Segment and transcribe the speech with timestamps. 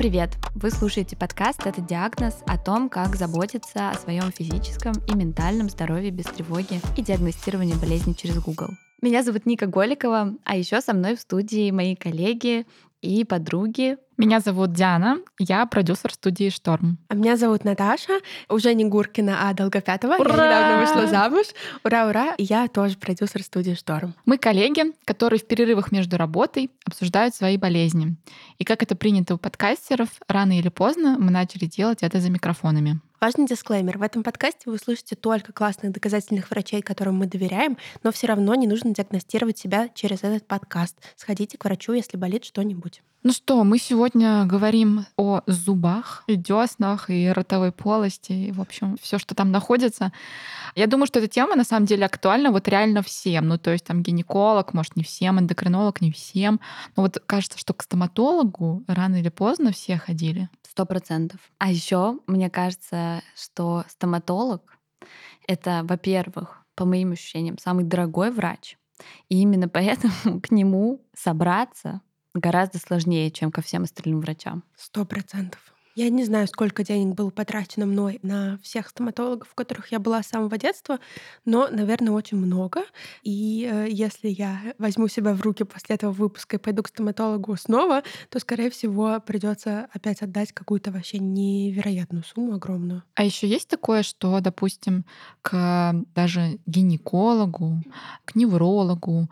[0.00, 0.30] привет!
[0.54, 6.10] Вы слушаете подкаст «Это диагноз» о том, как заботиться о своем физическом и ментальном здоровье
[6.10, 8.68] без тревоги и диагностирования болезни через Google.
[9.02, 12.64] Меня зовут Ника Голикова, а еще со мной в студии мои коллеги
[13.02, 13.96] и подруги.
[14.16, 16.98] Меня зовут Диана, я продюсер студии «Шторм».
[17.08, 20.16] А меня зовут Наташа, уже не Гуркина, а Долгопятова.
[20.16, 20.34] Ура!
[20.34, 21.46] Я недавно вышла замуж.
[21.84, 22.34] Ура, ура!
[22.34, 24.14] И я тоже продюсер студии «Шторм».
[24.26, 28.16] Мы коллеги, которые в перерывах между работой обсуждают свои болезни.
[28.58, 33.00] И как это принято у подкастеров, рано или поздно мы начали делать это за микрофонами.
[33.20, 33.98] Важный дисклеймер.
[33.98, 38.54] В этом подкасте вы слышите только классных доказательных врачей, которым мы доверяем, но все равно
[38.54, 40.96] не нужно диагностировать себя через этот подкаст.
[41.16, 43.02] Сходите к врачу, если болит что-нибудь.
[43.22, 48.96] Ну что, мы сегодня говорим о зубах, и деснах, и ротовой полости, и, в общем,
[49.02, 50.12] все, что там находится.
[50.74, 53.48] Я думаю, что эта тема на самом деле актуальна вот реально всем.
[53.48, 56.58] Ну, то есть там гинеколог, может, не всем, эндокринолог, не всем.
[56.96, 60.48] Но вот кажется, что к стоматологу рано или поздно все ходили.
[60.70, 61.40] Сто процентов.
[61.58, 64.78] А еще мне кажется, что стоматолог—
[65.48, 68.78] это, во-первых, по моим ощущениям, самый дорогой врач.
[69.28, 72.02] И именно поэтому к нему собраться
[72.34, 74.62] гораздо сложнее, чем ко всем остальным врачам.
[74.76, 75.74] Сто процентов.
[76.00, 80.22] Я не знаю, сколько денег было потрачено мной на всех стоматологов, в которых я была
[80.22, 80.98] с самого детства,
[81.44, 82.84] но, наверное, очень много.
[83.22, 87.54] И э, если я возьму себя в руки после этого выпуска и пойду к стоматологу
[87.56, 93.02] снова, то, скорее всего, придется опять отдать какую-то вообще невероятную сумму огромную.
[93.14, 95.04] А еще есть такое, что, допустим,
[95.42, 97.82] к даже гинекологу,
[98.24, 99.28] к неврологу,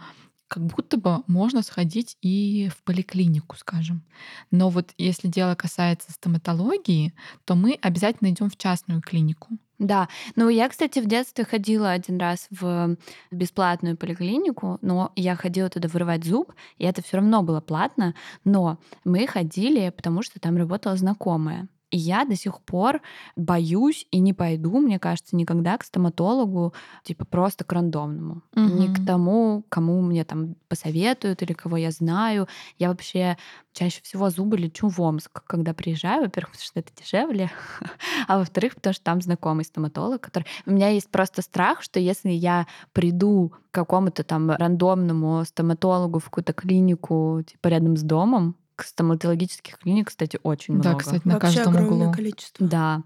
[0.48, 4.02] как будто бы можно сходить и в поликлинику, скажем.
[4.50, 9.58] Но вот если дело касается стоматологии, то мы обязательно идем в частную клинику.
[9.78, 12.96] Да, ну я, кстати, в детстве ходила один раз в
[13.30, 18.78] бесплатную поликлинику, но я ходила туда вырывать зуб, и это все равно было платно, но
[19.04, 21.68] мы ходили, потому что там работала знакомая.
[21.90, 23.00] И я до сих пор
[23.34, 28.42] боюсь и не пойду, мне кажется, никогда к стоматологу, типа просто к рандомному.
[28.54, 28.62] Угу.
[28.62, 32.46] Не к тому, кому мне там посоветуют или кого я знаю.
[32.78, 33.38] Я вообще
[33.72, 37.50] чаще всего зубы лечу в Омск, когда приезжаю, во-первых, потому что это дешевле,
[38.28, 40.44] а во-вторых, потому что там знакомый стоматолог, который...
[40.66, 46.24] У меня есть просто страх, что если я приду к какому-то там рандомному стоматологу в
[46.24, 51.04] какую-то клинику, типа рядом с домом, стоматологических клиник, кстати, очень да, много.
[51.04, 52.12] Да, кстати, на Вообще каждом углу.
[52.12, 52.66] количество.
[52.66, 53.02] Да.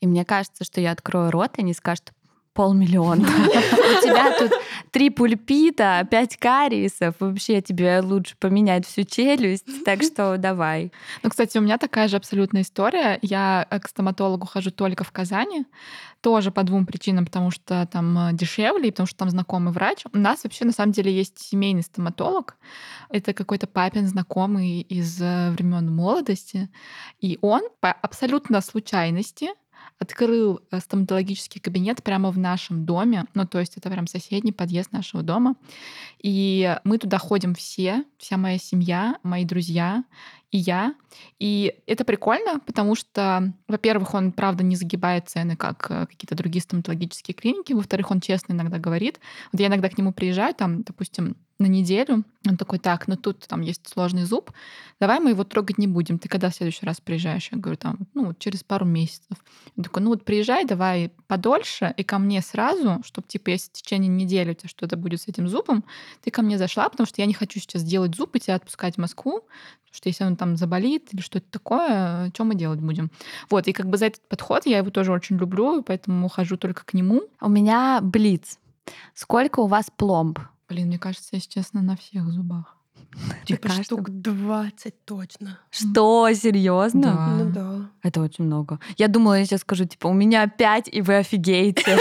[0.00, 2.12] И мне кажется, что я открою рот, и они скажут,
[2.58, 3.22] полмиллиона.
[3.72, 4.50] У тебя тут
[4.90, 7.14] три пульпита, пять кариесов.
[7.20, 9.84] Вообще тебе лучше поменять всю челюсть.
[9.84, 10.90] Так что давай.
[11.22, 13.20] Ну, кстати, у меня такая же абсолютная история.
[13.22, 15.66] Я к стоматологу хожу только в Казани.
[16.20, 20.04] Тоже по двум причинам, потому что там э, дешевле, и потому что там знакомый врач.
[20.12, 22.56] У нас вообще на самом деле есть семейный стоматолог.
[23.08, 26.70] Это какой-то папин знакомый из э, времен молодости.
[27.20, 29.50] И он по абсолютно случайности
[29.98, 33.24] открыл э, стоматологический кабинет прямо в нашем доме.
[33.34, 35.54] Ну, то есть это прям соседний подъезд нашего дома.
[36.22, 40.04] И мы туда ходим все, вся моя семья, мои друзья
[40.50, 40.94] и я.
[41.38, 46.62] И это прикольно, потому что, во-первых, он, правда, не загибает цены, как э, какие-то другие
[46.62, 47.72] стоматологические клиники.
[47.72, 49.20] Во-вторых, он честно иногда говорит.
[49.52, 52.24] Вот я иногда к нему приезжаю, там, допустим, на неделю.
[52.46, 54.52] Он такой, так, ну тут там есть сложный зуб,
[55.00, 56.18] давай мы его трогать не будем.
[56.18, 57.48] Ты когда в следующий раз приезжаешь?
[57.50, 59.36] Я говорю, там, ну, через пару месяцев.
[59.76, 63.72] Он такой, ну вот приезжай, давай подольше и ко мне сразу, чтобы, типа, если в
[63.72, 65.84] течение недели у тебя что-то будет с этим зубом,
[66.22, 68.94] ты ко мне зашла, потому что я не хочу сейчас делать зуб и тебя отпускать
[68.94, 73.10] в Москву, потому что если он там заболит или что-то такое, что мы делать будем?
[73.50, 76.84] Вот, и как бы за этот подход я его тоже очень люблю, поэтому хожу только
[76.84, 77.22] к нему.
[77.40, 78.58] У меня блиц.
[79.14, 80.38] Сколько у вас пломб?
[80.68, 82.78] Блин, мне кажется, если честно, на всех зубах.
[83.44, 85.58] Типа штук 20 точно.
[85.70, 87.02] Что, серьезно?
[87.02, 87.26] Да.
[87.28, 87.90] Ну да.
[88.02, 88.78] Это очень много.
[88.96, 91.98] Я думала, я сейчас скажу, типа, у меня 5, и вы офигеете.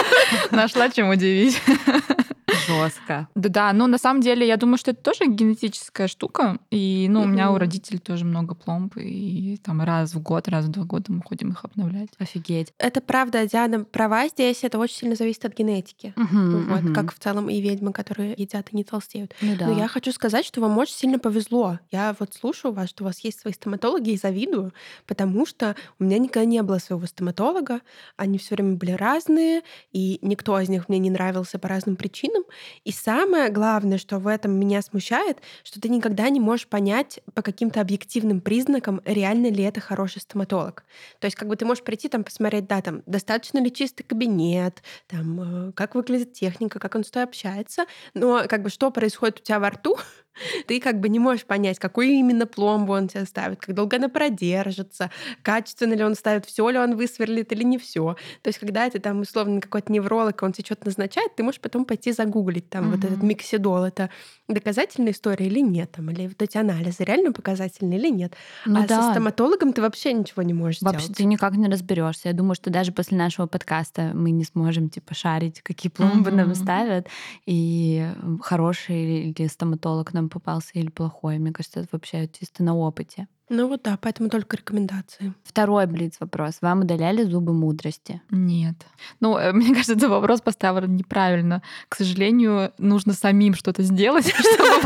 [0.50, 1.60] Нашла чем удивить.
[2.66, 3.28] Жестко.
[3.34, 6.58] Да-да, но на самом деле я думаю, что это тоже генетическая штука.
[6.70, 8.96] И ну, у меня у родителей тоже много пломб.
[8.96, 12.08] И там раз в год, раз в два года мы ходим их обновлять.
[12.18, 12.72] Офигеть.
[12.78, 14.64] Это правда, Диана права здесь.
[14.64, 16.14] Это очень сильно зависит от генетики.
[16.16, 19.34] вот, Как в целом и ведьмы, которые едят и не толстеют.
[19.40, 19.66] Ну, да.
[19.66, 21.78] Но я хочу сказать, что вам очень сильно повезло.
[21.90, 24.72] Я вот слушаю вас, что у вас есть свои стоматологи и завидую,
[25.06, 27.80] потому что у меня никогда не было своего стоматолога.
[28.16, 29.62] Они все время были разные,
[29.92, 32.44] и никто из них мне не нравился по разным причинам.
[32.84, 37.42] И самое главное, что в этом меня смущает, что ты никогда не можешь понять по
[37.42, 40.84] каким-то объективным признакам, реально ли это хороший стоматолог.
[41.20, 44.82] То есть как бы ты можешь прийти там посмотреть, да, там достаточно ли чистый кабинет,
[45.06, 49.40] там э, как выглядит техника, как он с тобой общается, но как бы что происходит
[49.40, 49.96] у тебя во рту,
[50.66, 54.08] Ты как бы не можешь понять, какую именно пломбу он тебе ставит, как долго она
[54.08, 55.10] продержится,
[55.42, 58.16] качественно ли он ставит, все ли он высверлит или не все.
[58.42, 61.84] То есть, когда это там условно какой-то невролог, он тебе что-то назначает, ты можешь потом
[61.84, 62.96] пойти загуглить там угу.
[62.96, 64.10] вот этот миксидол, это
[64.48, 68.34] доказательная история или нет, там, или вот эти анализы реально показательные или нет.
[68.64, 69.02] Ну, а да.
[69.02, 71.16] со стоматологом ты вообще ничего не можешь Вообще сделать.
[71.18, 72.28] ты никак не разберешься.
[72.28, 76.36] Я думаю, что даже после нашего подкаста мы не сможем типа шарить, какие пломбы угу.
[76.36, 77.08] нам ставят,
[77.46, 78.06] и
[78.42, 81.38] хороший или стоматолог нам попался или плохой.
[81.38, 83.28] Мне кажется, это вообще чисто на опыте.
[83.48, 85.32] Ну вот да, поэтому только рекомендации.
[85.44, 86.58] Второй блиц вопрос.
[86.62, 88.20] Вам удаляли зубы мудрости?
[88.30, 88.74] Нет.
[89.20, 91.62] Ну, э, мне кажется, этот вопрос поставлен неправильно.
[91.88, 94.80] К сожалению, нужно самим что-то сделать, чтобы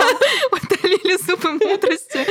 [0.50, 2.26] вам удалили зубы мудрости.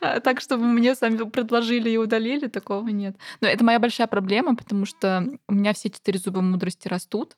[0.00, 3.16] А, так, чтобы мне сами предложили и удалили, такого нет.
[3.40, 7.36] Но это моя большая проблема, потому что у меня все четыре зуба мудрости растут,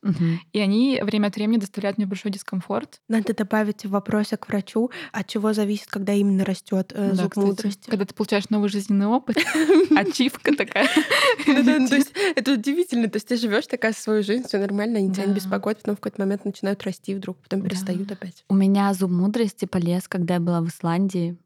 [0.53, 3.01] и они время от времени доставляют мне большой дискомфорт.
[3.07, 7.89] Надо добавить в вопросе к врачу, от чего зависит, когда именно растет э, зуб мудрости.
[7.89, 9.37] Когда ты получаешь новый жизненный опыт,
[9.95, 10.87] ачивка такая.
[11.45, 13.09] То есть это удивительно.
[13.09, 15.99] То есть ты живешь такая свою жизнь, все нормально, они тебя не беспокоят, потом в
[15.99, 18.43] какой-то момент начинают расти вдруг, потом перестают опять.
[18.49, 21.37] У меня зуб мудрости полез, когда я была в Исландии.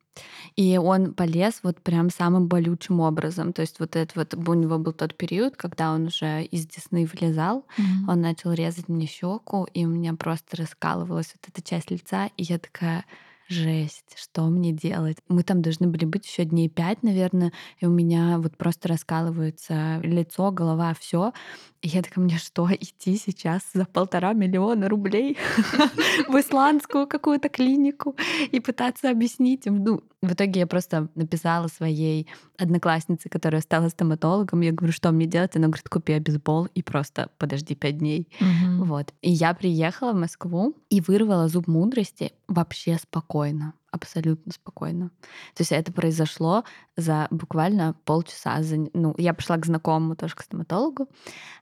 [0.56, 3.52] И он полез вот прям самым болючим образом.
[3.52, 7.06] То есть вот это вот у него был тот период, когда он уже из десны
[7.06, 8.10] вылезал, mm-hmm.
[8.10, 12.44] он начал резать мне щеку, и у меня просто раскалывалась вот эта часть лица, и
[12.44, 13.04] я такая,
[13.48, 15.18] жесть, что мне делать?
[15.28, 20.00] Мы там должны были быть еще дней пять, наверное, и у меня вот просто раскалывается
[20.04, 21.34] лицо, голова, все.
[21.82, 25.38] И я такая, мне что, идти сейчас за полтора миллиона рублей
[26.28, 28.16] в исландскую какую-то клинику
[28.52, 29.84] и пытаться объяснить им?
[29.84, 32.28] Ну, в итоге я просто написала своей
[32.58, 34.62] однокласснице, которая стала стоматологом.
[34.62, 35.56] Я говорю, что мне делать?
[35.56, 38.30] Она говорит, купи обезбол и просто подожди пять дней.
[38.40, 38.86] Угу.
[38.86, 39.14] Вот.
[39.22, 45.10] И я приехала в Москву и вырвала зуб мудрости вообще спокойно абсолютно спокойно.
[45.56, 46.64] То есть это произошло
[46.98, 48.62] за буквально полчаса.
[48.62, 51.08] За, ну, я пришла к знакомому тоже к стоматологу,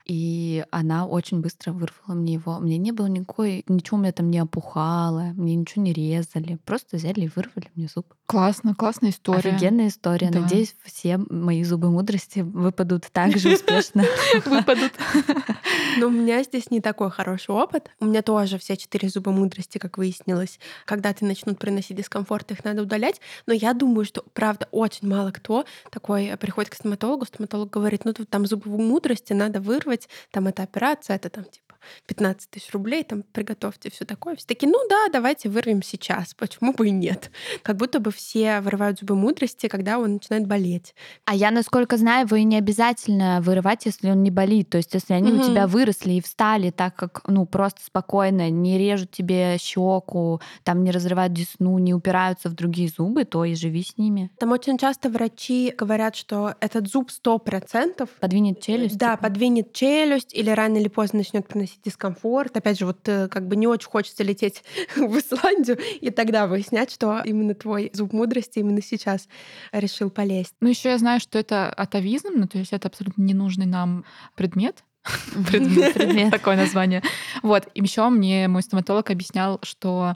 [0.06, 2.60] и она очень быстро вырвала мне его.
[2.60, 6.58] Мне не было никакой, ничего у меня там не опухало, мне ничего не резали.
[6.66, 8.14] Просто взяли и вырвали мне зуб.
[8.26, 9.52] Классно, классная история.
[9.52, 10.30] Офигенная история.
[10.32, 10.42] Да.
[10.42, 14.04] Надеюсь, все мои зубы мудрости выпадут так же успешно.
[14.46, 14.92] Выпадут.
[15.98, 17.92] Но у меня здесь не такой хороший опыт.
[18.00, 20.60] У меня тоже все четыре зуба мудрости, как выяснилось.
[20.86, 23.22] Когда ты начнут приносить дискомфорт, их надо удалять.
[23.46, 28.14] Но я думаю, что, правда, очень мало кто такой приходит к стоматологу, стоматолог говорит, ну
[28.14, 31.63] тут там зубы мудрости надо вырвать, там эта операция, это там типа
[32.08, 34.36] 15 тысяч рублей, там, приготовьте все такое.
[34.36, 37.32] Все такие, ну да, давайте вырвем сейчас, почему бы и нет.
[37.62, 40.96] Как будто бы все вырывают зубы мудрости, когда он начинает болеть.
[41.26, 44.70] А я, насколько знаю, вы не обязательно вырывать, если он не болит.
[44.70, 45.42] То есть, если они угу.
[45.42, 50.84] у тебя выросли и встали так, как, ну, просто спокойно, не режут тебе щеку, там
[50.84, 54.32] не разрывают десну, не упираются в другие зубы, то и живи с ними.
[54.38, 58.98] Там очень часто врачи говорят, что этот зуб 100% подвинет челюсть.
[58.98, 59.24] Да, типа.
[59.24, 62.56] подвинет челюсть или рано или поздно начнет приносить приносить дискомфорт.
[62.56, 64.64] Опять же, вот э, как бы не очень хочется лететь
[64.96, 69.28] в Исландию и тогда выяснять, что именно твой зуб мудрости именно сейчас
[69.72, 70.56] решил полезть.
[70.62, 74.06] Ну, еще я знаю, что это атовизм, ну, то есть это абсолютно ненужный нам
[74.36, 74.84] предмет,
[75.50, 76.32] предмет, предмет.
[76.32, 77.02] такое название.
[77.42, 77.68] Вот.
[77.74, 80.16] И еще мне мой стоматолог объяснял, что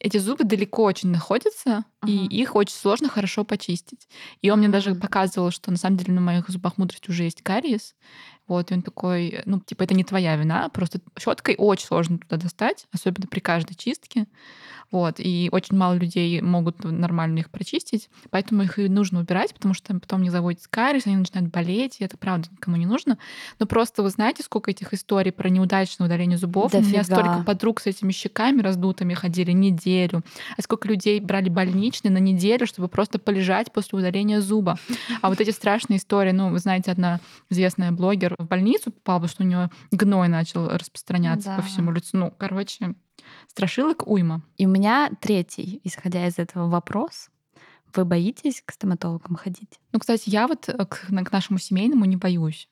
[0.00, 2.08] эти зубы далеко очень находятся, uh-huh.
[2.08, 4.08] и их очень сложно хорошо почистить.
[4.42, 7.42] И он мне даже показывал, что на самом деле на моих зубах мудрости уже есть
[7.42, 7.96] кариес.
[8.48, 12.38] Вот, и он такой, ну, типа, это не твоя вина, просто щеткой очень сложно туда
[12.38, 14.26] достать, особенно при каждой чистке.
[14.90, 19.74] Вот, и очень мало людей могут нормально их прочистить, поэтому их и нужно убирать, потому
[19.74, 23.18] что потом не заводится кариес, они начинают болеть, и это правда никому не нужно.
[23.58, 26.72] Но просто вы знаете, сколько этих историй про неудачное удаление зубов?
[26.72, 26.88] Дофига.
[26.88, 30.22] У меня столько подруг с этими щеками раздутыми ходили неделю.
[30.56, 34.78] А сколько людей брали больничные на неделю, чтобы просто полежать после удаления зуба.
[35.20, 39.28] А вот эти страшные истории, ну, вы знаете, одна известная блогер в больницу попала, потому
[39.30, 41.56] что у нее гной начал распространяться да.
[41.56, 42.16] по всему лицу.
[42.16, 42.94] Ну, короче,
[43.48, 44.42] страшилок уйма.
[44.56, 47.30] И у меня третий, исходя из этого, вопрос.
[47.94, 49.80] Вы боитесь к стоматологам ходить?
[49.92, 52.68] Ну, кстати, я вот к, к нашему семейному не боюсь.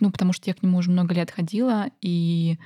[0.00, 2.58] Ну, потому что я к нему уже много лет ходила, и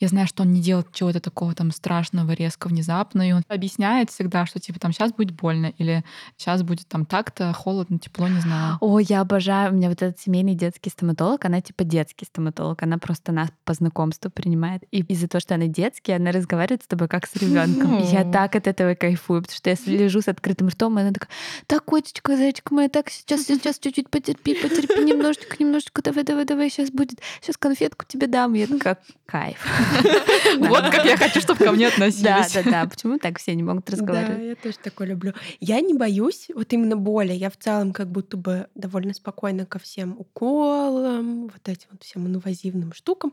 [0.00, 4.10] я знаю, что он не делает чего-то такого там страшного, резко, внезапно, и он объясняет
[4.10, 6.04] всегда, что типа там сейчас будет больно, или
[6.36, 8.78] сейчас будет там так-то, холодно, тепло, не знаю.
[8.80, 12.98] О, я обожаю, у меня вот этот семейный детский стоматолог, она типа детский стоматолог, она
[12.98, 14.82] просто нас по знакомству принимает.
[14.90, 17.98] И из-за того, что она детский, она разговаривает с тобой как с ребенком.
[17.98, 21.12] И я так от этого кайфую, потому что я лежу с открытым ртом, и она
[21.12, 21.30] такая,
[21.66, 26.70] так, котечка, зайчка моя, так, сейчас, сейчас, чуть-чуть потерпи, потерпи немножечко, немножечко, давай, давай, давай,
[26.70, 28.54] сейчас будет, сейчас конфетку тебе дам.
[28.54, 29.58] Я такая, кайф.
[30.58, 32.52] Вот как я хочу, чтобы ко мне Да, относились.
[32.52, 32.86] да, да.
[32.86, 34.44] Почему так все не могут Да, разговаривать?
[34.44, 35.32] я тоже такое люблю.
[35.60, 37.32] Я не боюсь вот именно боли.
[37.32, 42.26] Я в целом как будто бы довольно спокойна ко всем уколам, вот этим вот всем
[42.26, 43.32] инвазивным штукам,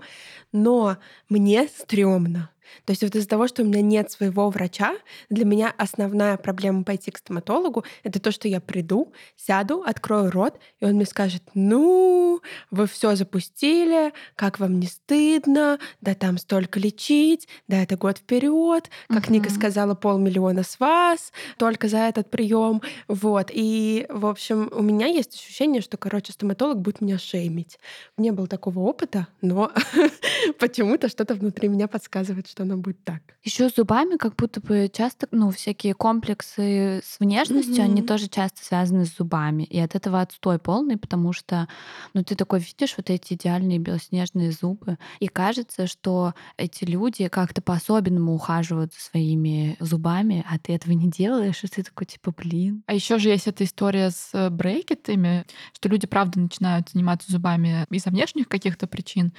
[0.52, 0.98] но
[1.30, 2.50] мне стрёмно.
[2.86, 4.96] То есть вот из-за того, что у меня нет своего врача,
[5.30, 10.60] для меня основная проблема пойти к стоматологу— это то, что я приду, сяду, открою рот,
[10.80, 16.80] и он мне скажет, ну, вы все запустили, как вам не стыдно, да там столько
[16.80, 19.56] лечить, да это год вперед, как Ника Мгм.
[19.56, 23.50] сказала, полмиллиона с вас только за этот прием, вот.
[23.54, 27.80] И, в общем, у меня есть ощущение, что, короче, стоматолог будет меня шеймить.
[28.18, 29.72] Не было такого опыта, но
[30.60, 33.22] почему-то что-то внутри меня подсказывает, что оно будет так.
[33.44, 38.06] Еще с зубами как будто бы часто, ну, всякие комплексы с внешностью, они Мгм.
[38.08, 39.64] тоже часто связаны с зубами.
[39.64, 41.68] И от этого отстой полный, потому что,
[42.14, 47.62] ну, ты такой видишь вот эти идеальные белоснежные зубы, и кажется, что эти люди как-то
[47.62, 52.84] по-особенному ухаживают за своими зубами, а ты этого не делаешь, и ты такой, типа, блин.
[52.88, 57.86] А еще же есть эта история с э, брекетами, что люди, правда, начинают заниматься зубами
[57.90, 59.34] из-за внешних каких-то причин,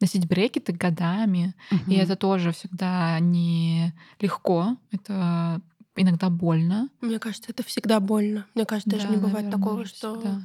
[0.00, 1.54] носить брекеты годами.
[1.70, 1.92] И Мгм.
[1.94, 5.60] это тоже всегда не легко, это
[5.94, 6.88] иногда больно.
[7.00, 8.46] Мне кажется, это всегда больно.
[8.54, 10.40] Мне кажется, даже Да, не бывает наверное, такого, что всегда.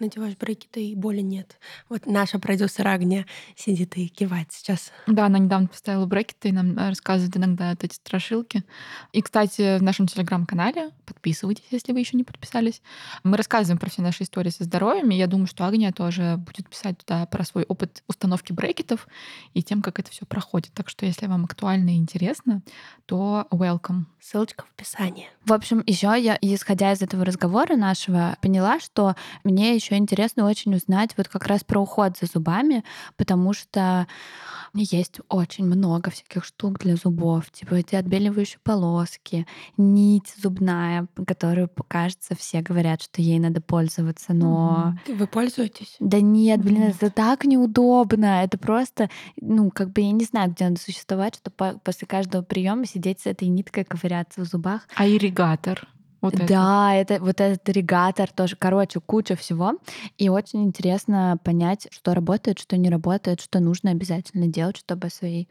[0.00, 1.58] Надеваешь брекеты и боли нет.
[1.88, 3.26] Вот наша продюсер Агния
[3.56, 4.92] сидит и кивает сейчас.
[5.06, 8.64] Да, она недавно поставила брекеты и нам э, рассказывает иногда вот эти страшилки.
[9.12, 12.82] И, кстати, в нашем телеграм-канале, подписывайтесь, если вы еще не подписались,
[13.24, 16.68] мы рассказываем про все наши истории со здоровьем, и я думаю, что Агния тоже будет
[16.68, 19.08] писать туда про свой опыт установки брекетов
[19.54, 20.72] и тем, как это все проходит.
[20.74, 22.62] Так что, если вам актуально и интересно,
[23.06, 24.04] то welcome.
[24.20, 25.28] Ссылочка в описании.
[25.44, 30.74] В общем, еще я, исходя из этого разговора нашего, поняла, что мне еще интересно очень
[30.74, 32.84] узнать вот как раз про уход за зубами,
[33.16, 34.06] потому что
[34.74, 42.34] есть очень много всяких штук для зубов, типа эти отбеливающие полоски, нить зубная, которую, кажется,
[42.36, 44.94] все говорят, что ей надо пользоваться, но.
[45.08, 45.96] Вы пользуетесь?
[46.00, 46.96] да нет, блин, Нет.
[46.96, 48.42] это так неудобно.
[48.42, 49.08] Это просто,
[49.40, 53.20] ну, как бы я не знаю, где надо существовать, чтобы по- после каждого приема сидеть
[53.20, 54.82] с этой ниткой, ковыряться в зубах.
[54.96, 55.88] А ирригатор?
[56.20, 56.46] Вот это.
[56.46, 59.74] да, это вот этот ирригатор тоже, короче, куча всего.
[60.16, 65.10] И очень интересно понять, что работает, что не работает, что нужно обязательно делать, чтобы о
[65.10, 65.46] своих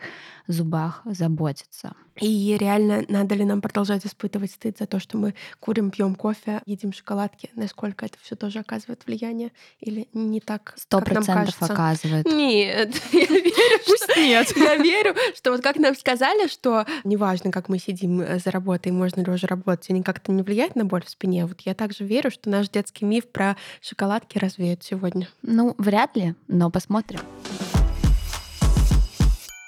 [0.47, 1.93] зубах заботиться.
[2.19, 6.61] И реально, надо ли нам продолжать испытывать стыд за то, что мы курим, пьем кофе,
[6.65, 7.49] едим шоколадки?
[7.55, 9.51] Насколько это все тоже оказывает влияние?
[9.79, 11.73] Или не так, Сто как нам процентов кажется?
[11.73, 12.25] оказывает.
[12.25, 14.19] Нет, я верю, Пусть что...
[14.19, 14.51] нет.
[14.57, 19.21] Я верю, что вот как нам сказали, что неважно, как мы сидим за работой, можно
[19.21, 21.45] ли уже работать, они как-то не влияет на боль в спине.
[21.45, 25.29] Вот я также верю, что наш детский миф про шоколадки развеют сегодня.
[25.43, 27.19] Ну, вряд ли, но посмотрим.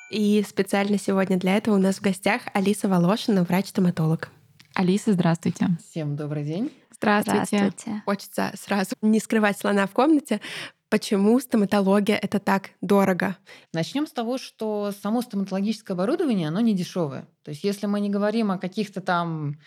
[0.09, 4.31] И специально сегодня для этого у нас в гостях Алиса Волошина, врач-стоматолог.
[4.73, 5.67] Алиса, здравствуйте.
[5.91, 6.71] Всем добрый день.
[6.89, 7.45] Здравствуйте.
[7.45, 8.01] Здравствуйте.
[8.05, 10.41] Хочется сразу не скрывать слона в комнате.
[10.89, 13.37] Почему стоматология это так дорого?
[13.73, 17.27] Начнем с того, что само стоматологическое оборудование, оно не дешевое.
[17.43, 19.59] То есть если мы не говорим о каких-то там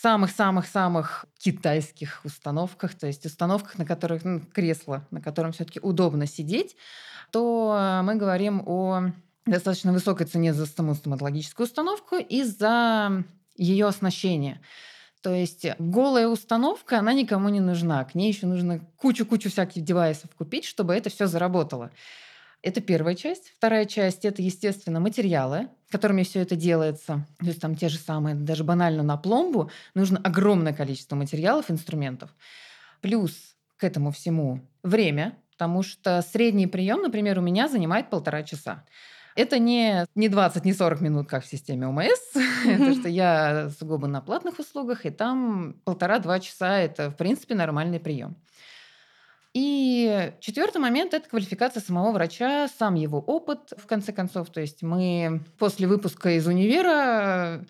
[0.00, 6.76] самых-самых-самых китайских установках, то есть установках, на которых ну, кресло, на котором все-таки удобно сидеть,
[7.30, 9.10] то мы говорим о
[9.46, 13.24] достаточно высокой цене за саму стоматологическую установку и за
[13.56, 14.60] ее оснащение.
[15.22, 18.04] То есть голая установка, она никому не нужна.
[18.04, 21.90] К ней еще нужно кучу-кучу всяких девайсов купить, чтобы это все заработало.
[22.66, 23.52] Это первая часть.
[23.56, 27.24] Вторая часть– это, естественно, материалы, которыми все это делается.
[27.38, 32.34] То есть там те же самые, даже банально на пломбу нужно огромное количество материалов, инструментов.
[33.00, 38.84] Плюс к этому всему время, потому что средний прием, например, у меня занимает полтора часа.
[39.36, 42.18] Это не, не 20, не 40 минут, как в системе ОМС,
[42.64, 48.00] потому что я сугубо на платных услугах, и там полтора-два часа– это, в принципе, нормальный
[48.00, 48.34] прием.
[49.56, 54.50] И четвертый момент– это квалификация самого врача, сам его опыт, в конце концов.
[54.50, 57.64] То есть мы после выпуска из универа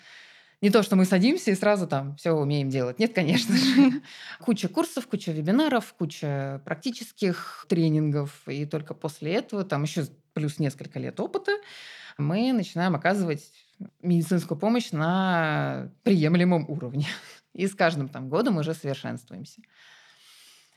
[0.61, 2.99] не то, что мы садимся и сразу там все умеем делать.
[2.99, 4.03] Нет, конечно же.
[4.41, 8.33] Куча курсов, куча вебинаров, куча практических тренингов.
[8.49, 11.53] И только после этого, там еще плюс несколько лет опыта,
[12.19, 13.49] мы начинаем оказывать
[14.03, 17.07] медицинскую помощь на приемлемом уровне.
[17.53, 19.63] И с каждым там годом уже совершенствуемся.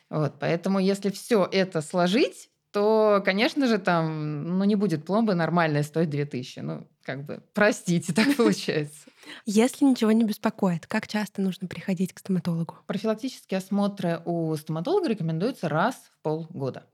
[0.10, 5.84] Вот, поэтому если все это сложить, то, конечно же, там ну, не будет пломбы нормальная
[5.84, 6.60] стоить 2000.
[6.60, 9.10] Ну, как бы, простите, так получается.
[9.46, 12.78] Если ничего не беспокоит, как часто нужно приходить к стоматологу?
[12.88, 16.86] Профилактические осмотры у стоматолога рекомендуются раз в полгода.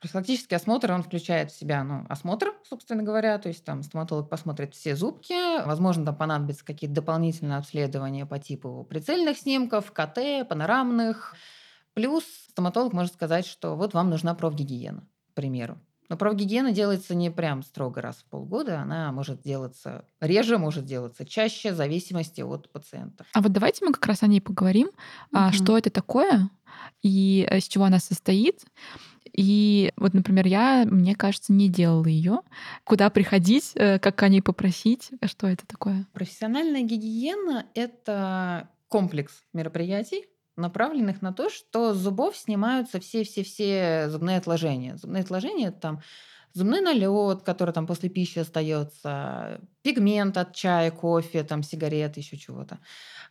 [0.00, 4.74] Профилактический осмотр, он включает в себя ну, осмотр, собственно говоря, то есть там стоматолог посмотрит
[4.74, 11.34] все зубки, возможно, там понадобятся какие-то дополнительные обследования по типу прицельных снимков, КТ, панорамных.
[11.94, 15.78] Плюс стоматолог может сказать, что вот вам нужна профгигиена, к примеру.
[16.08, 21.24] Но профгигиена делается не прям строго раз в полгода, она может делаться реже, может делаться
[21.24, 23.24] чаще, в зависимости от пациента.
[23.32, 24.90] А вот давайте мы как раз о ней поговорим.
[25.32, 25.52] Угу.
[25.52, 26.50] Что это такое
[27.02, 28.64] и э, из чего она состоит?
[29.34, 32.40] И вот, например, я, мне кажется, не делала ее.
[32.84, 35.10] Куда приходить, э, как о ней попросить?
[35.24, 36.06] Что это такое?
[36.12, 44.96] Профессиональная гигиена— это комплекс мероприятий, направленных на то, что с зубов снимаются все-все-все зубные отложения.
[44.96, 46.00] Зубные отложения это там
[46.52, 52.78] зубной налет, который там после пищи остается, пигмент от чая, кофе, там сигарет, еще чего-то.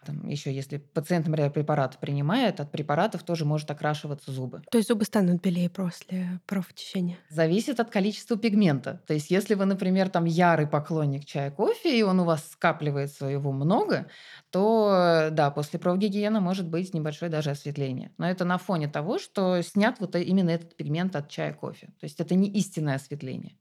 [0.05, 4.63] Там еще если пациент, например, препарат принимает, от препаратов тоже может окрашиваться зубы.
[4.71, 7.17] То есть зубы станут белее после профтечения?
[7.29, 9.01] Зависит от количества пигмента.
[9.05, 13.11] То есть если вы, например, там ярый поклонник чая, кофе, и он у вас скапливает
[13.11, 14.07] своего много,
[14.49, 18.11] то да, после профгигиена может быть небольшое даже осветление.
[18.17, 21.87] Но это на фоне того, что снят вот именно этот пигмент от чая, кофе.
[21.99, 23.55] То есть это не истинное осветление.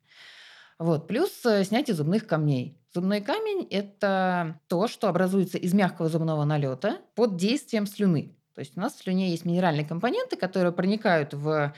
[0.79, 1.07] Вот.
[1.09, 2.80] Плюс э, снятие зубных камней.
[2.93, 8.35] Зубной камень– это то, что образуется из мягкого зубного налета под действием слюны.
[8.55, 11.73] То есть у нас в слюне есть минеральные компоненты, которые проникают в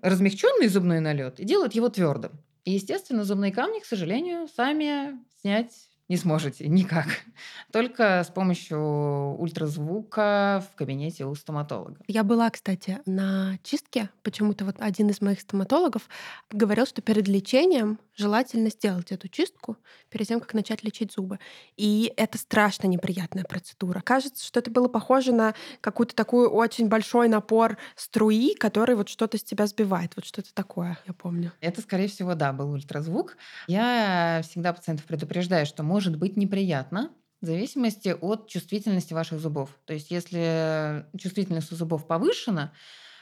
[0.00, 2.32] размягченный зубной налет и делают его твердым.
[2.64, 7.06] И, естественно, зубные камни, к сожалению, сами снять не сможете никак.
[7.72, 11.96] Только с помощью ультразвука в кабинете у стоматолога.
[12.06, 14.10] Я была, кстати, на чистке.
[14.22, 16.08] Почему-то вот один из моих стоматологов
[16.50, 19.76] говорил, что перед лечением желательно сделать эту чистку
[20.10, 21.38] перед тем, как начать лечить зубы.
[21.76, 24.00] И это страшно неприятная процедура.
[24.00, 29.38] Кажется, что это было похоже на какую-то такую очень большой напор струи, который вот что-то
[29.38, 30.12] с тебя сбивает.
[30.16, 31.52] Вот что-то такое, я помню.
[31.60, 33.36] Это, скорее всего, да, был ультразвук.
[33.68, 37.10] Я всегда пациентов предупреждаю, что может быть неприятно,
[37.40, 39.76] в зависимости от чувствительности ваших зубов.
[39.84, 42.72] То есть если чувствительность у зубов повышена,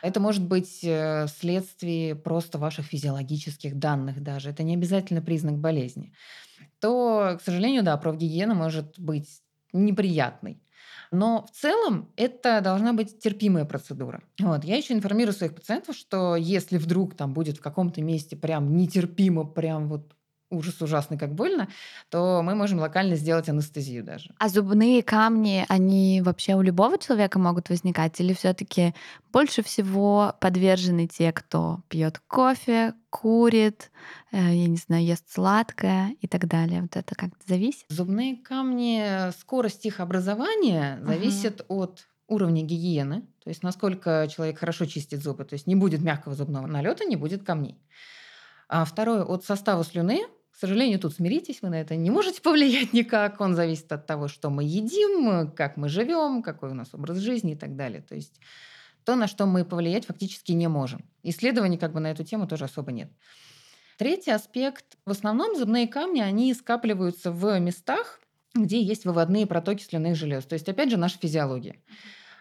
[0.03, 4.51] это может быть э, следствие просто ваших физиологических данных даже.
[4.51, 6.13] Это не обязательно признак болезни.
[6.79, 9.41] То, к сожалению, да, профгигиена может быть
[9.73, 10.61] неприятной.
[11.11, 14.23] Но в целом это должна быть терпимая процедура.
[14.39, 14.65] Вот.
[14.65, 19.45] Я еще информирую своих пациентов, что если вдруг там будет в каком-то месте прям нетерпимо,
[19.45, 20.13] прям вот
[20.51, 21.69] ужас ужасный, как больно,
[22.11, 24.31] то мы можем локально сделать анестезию даже.
[24.39, 28.21] А зубные камни, они вообще у любого человека могут возникать?
[28.21, 28.95] Или все-таки
[29.33, 33.91] больше всего подвержены те, кто пьет кофе, курит,
[34.33, 36.83] э, я не знаю, ест сладкое и так далее?
[36.83, 37.87] Вот это как-то зависит?
[37.89, 41.09] Зубные камни, скорость их образования угу.
[41.09, 46.03] зависит от уровня гигиены, то есть насколько человек хорошо чистит зубы, то есть не будет
[46.03, 47.79] мягкого зубного налета, не будет камней.
[48.69, 52.95] А второе, от состава слюны, к сожалению, тут смиритесь, вы на это не можете повлиять
[52.95, 53.43] никак.
[53.43, 57.53] Он зависит от того, что мы едим, как мы живем, какой у нас образ жизни
[57.53, 58.01] и так далее.
[58.01, 58.41] То есть
[59.05, 61.05] то, на что мы повлиять фактически не можем.
[61.23, 63.13] Исследований как бы на эту тему тоже особо нет.
[63.99, 64.97] Третий аспект.
[65.05, 68.19] В основном зубные камни, они скапливаются в местах,
[68.55, 70.47] где есть выводные протоки слюнных желез.
[70.47, 71.83] То есть, опять же, наша физиология.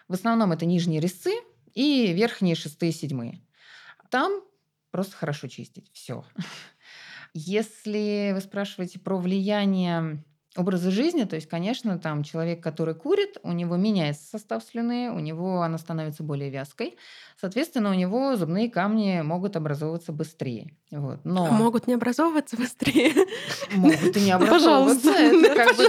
[0.08, 1.32] В основном это нижние резцы
[1.74, 3.42] и верхние шестые, седьмые.
[4.10, 4.40] Там
[4.90, 5.90] просто хорошо чистить.
[5.92, 6.24] Все.
[7.38, 10.24] Если вы спрашиваете про влияние
[10.56, 15.18] образа жизни, то есть, конечно, там человек, который курит, у него меняется состав слюны, у
[15.18, 16.96] него она становится более вязкой,
[17.38, 20.72] соответственно, у него зубные камни могут образовываться быстрее.
[20.90, 21.20] Вот.
[21.24, 21.46] Но...
[21.48, 23.12] Могут не образовываться быстрее?
[23.74, 25.10] Могут и не образовываться.
[25.10, 25.84] Это как бы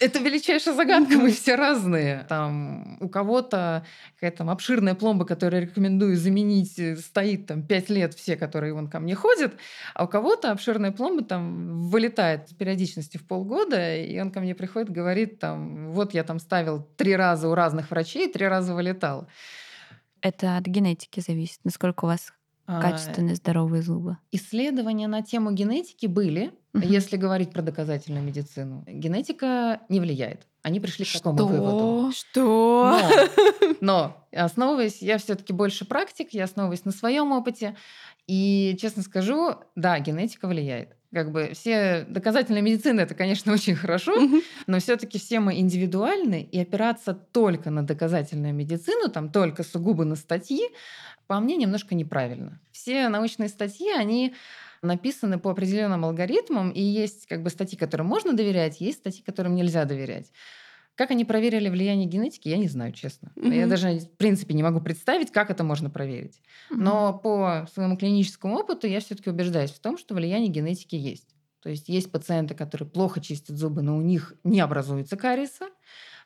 [0.00, 2.24] это величайшая загадка, мы все разные.
[2.28, 3.84] Там у кого-то
[4.14, 8.74] какая-то там обширная пломба, которую я рекомендую заменить, э, стоит там пять лет все, которые
[8.74, 9.54] вон ко мне ходят,
[9.94, 14.54] а у кого-то обширная пломба там вылетает с периодичностью в полгода, и он ко мне
[14.54, 19.28] приходит, говорит там, вот я там ставил три раза у разных врачей, три раза вылетал.
[20.20, 22.32] Это от генетики зависит, насколько у вас
[22.80, 24.18] качественные здоровые зубы.
[24.30, 26.86] Исследования на тему генетики были, Угу.
[26.86, 30.46] Если говорить про доказательную медицину, генетика не влияет.
[30.62, 32.12] Они пришли к такому выводу.
[32.12, 33.00] Что?
[33.62, 37.76] Но, но основываясь, я все-таки больше практик, я основываюсь на своем опыте.
[38.26, 40.97] И, честно скажу, да, генетика влияет.
[41.12, 44.14] Как бы все доказательная медицина это, конечно, очень хорошо,
[44.66, 50.16] но все-таки все мы индивидуальны, и опираться только на доказательную медицину, там только сугубо на
[50.16, 50.68] статьи,
[51.26, 52.60] по мне, немножко неправильно.
[52.72, 54.34] Все научные статьи, они
[54.82, 59.54] написаны по определенным алгоритмам, и есть как бы статьи, которым можно доверять, есть статьи, которым
[59.54, 60.30] нельзя доверять.
[60.98, 63.30] Как они проверили влияние генетики, я не знаю, честно.
[63.36, 63.52] Мгм.
[63.52, 66.42] Я даже, в принципе, не могу представить, как это можно проверить.
[66.70, 71.36] Но по своему клиническому опыту я все-таки убеждаюсь в том, что влияние генетики есть.
[71.62, 75.66] То есть есть пациенты, которые плохо чистят зубы, но у них не образуется кариеса.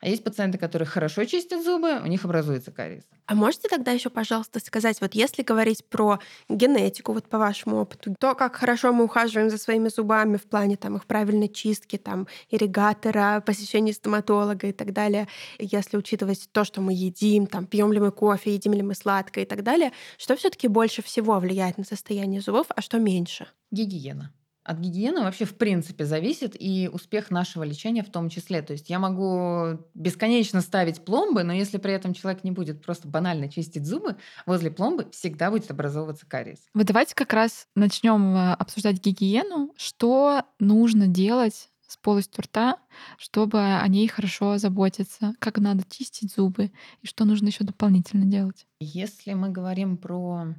[0.02, 3.04] А есть пациенты, которые хорошо чистят зубы, у них образуется кариес.
[3.26, 8.16] А можете тогда еще, пожалуйста, сказать, вот если говорить про генетику, вот по вашему опыту,
[8.18, 12.26] то, как хорошо мы ухаживаем за своими зубами в плане там их правильной чистки, там
[12.50, 15.28] ирригатора, посещения стоматолога и так далее,
[15.60, 19.44] если учитывать то, что мы едим, там пьем ли мы кофе, едим ли мы сладкое
[19.44, 23.46] и так далее, что все-таки больше всего влияет на состояние зубов, а что меньше?
[23.70, 24.32] Гигиена.
[24.64, 28.62] От гигиены вообще в принципе зависит и успех нашего лечения в том числе.
[28.62, 33.08] То есть я могу бесконечно ставить пломбы, но если при этом человек не будет просто
[33.08, 36.60] банально чистить зубы, возле пломбы всегда будет образовываться кариес.
[36.74, 39.72] Вот давайте как раз начнем э, обсуждать гигиену.
[39.76, 42.78] Что нужно делать с полостью рта,
[43.18, 46.70] чтобы о ней хорошо заботиться, как надо чистить зубы
[47.02, 48.66] и что нужно еще дополнительно делать.
[48.80, 50.54] Если мы говорим про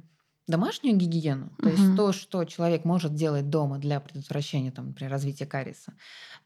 [0.46, 1.96] домашнюю гигиену, то есть Мгм.
[1.96, 5.94] то, что человек может делать дома для предотвращения, там, например, развития кариеса,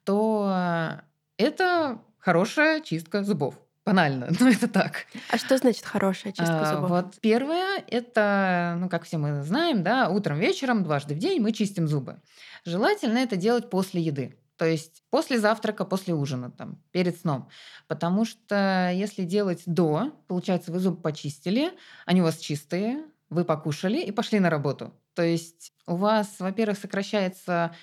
[0.05, 1.01] то
[1.37, 3.55] это хорошая чистка зубов.
[3.85, 5.07] Банально, но это так.
[5.31, 6.91] А что значит хорошая чистка А, зубов?
[6.91, 11.53] Вот первое, это, ну, как все мы знаем, да, утром, вечером, дважды в день мы
[11.53, 12.21] чистим зубы.
[12.67, 14.39] Желательно это делать после еды.
[14.59, 17.49] То есть после завтрака, после ужина, там, перед сном.
[17.87, 21.73] Потому что если делать до, получается, вы зубы почистили,
[22.05, 24.93] они у вас чистые, вы покушали и пошли на работу.
[25.15, 27.75] То есть у вас, во-первых, сокращается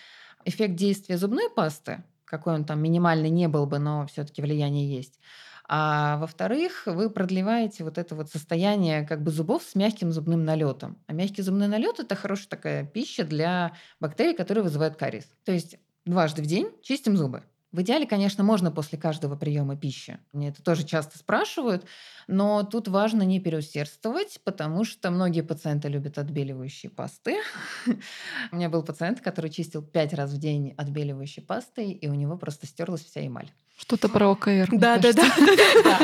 [0.46, 5.20] эффект действия зубной пасты, какой он там минимальный не был бы, но все-таки влияние есть.
[5.68, 10.98] А во-вторых, вы продлеваете вот это вот состояние как бы зубов с мягким зубным налетом.
[11.08, 15.28] А мягкий зубной налет это хорошая такая пища для бактерий, которые вызывают кариес.
[15.44, 17.44] То есть дважды в день чистим зубы.
[17.76, 20.18] В идеале, конечно, можно после каждого приема пищи.
[20.32, 21.84] Мне это тоже часто спрашивают,
[22.26, 27.36] но тут важно не переусердствовать, потому что многие пациенты любят отбеливающие пасты.
[28.54, 32.38] У меня был пациент, который чистил пять раз в день отбеливающей пастой, и у него
[32.38, 33.52] просто стерлась вся эмаль.
[33.78, 34.70] Что-то про ОКР.
[34.72, 35.36] Да, да, да.
[35.84, 36.00] Да.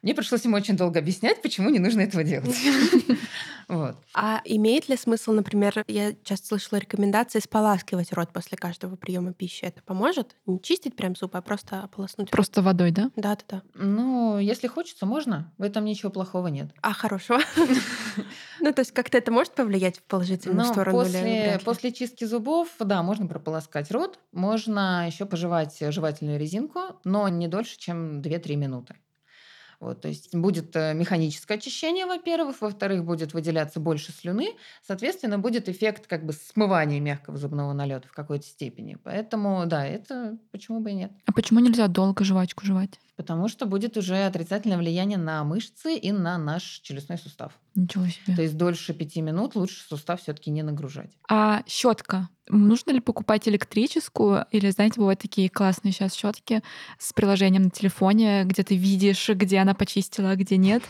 [0.00, 2.56] Мне пришлось ему очень долго объяснять, почему не нужно этого делать.
[3.68, 3.96] Вот.
[4.14, 9.64] А имеет ли смысл, например, я часто слышала рекомендации споласкивать рот после каждого приема пищи?
[9.64, 10.36] Это поможет?
[10.46, 12.32] Не чистить прям зубы, а просто ополоснуть рот?
[12.32, 13.10] Просто водой, да?
[13.16, 13.62] Да, да, да.
[13.74, 15.52] Ну, если хочется, можно.
[15.58, 16.70] В этом ничего плохого нет.
[16.82, 17.40] А хорошего?
[18.60, 20.98] Ну, то есть как-то это может повлиять в положительную Но сторону?
[21.64, 27.78] после чистки зубов, да, можно прополоскать рот, можно еще пожевать жевательную резинку, но не дольше,
[27.78, 28.96] чем 2-3 минуты.
[29.80, 34.48] Вот, то есть будет э, механическое очищение, во-первых, во-вторых, будет выделяться больше слюны,
[34.82, 38.96] соответственно, будет эффект как бы смывания мягкого зубного налета в какой-то степени.
[39.04, 41.12] Поэтому, да, это почему бы и нет.
[41.26, 42.98] А почему нельзя долго жвачку жевать?
[43.14, 47.52] Потому что будет уже отрицательное влияние на мышцы и на наш челюстной сустав.
[47.78, 48.34] Ничего себе.
[48.34, 51.12] То есть дольше пяти минут лучше сустав все-таки не нагружать.
[51.28, 52.28] А щетка?
[52.48, 54.46] Нужно ли покупать электрическую?
[54.50, 56.62] Или, знаете, бывают такие классные сейчас щетки
[56.98, 60.82] с приложением на телефоне, где ты видишь, где она почистила, а где нет?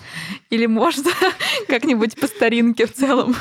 [0.48, 1.10] Или можно
[1.68, 3.36] как-нибудь по старинке в целом?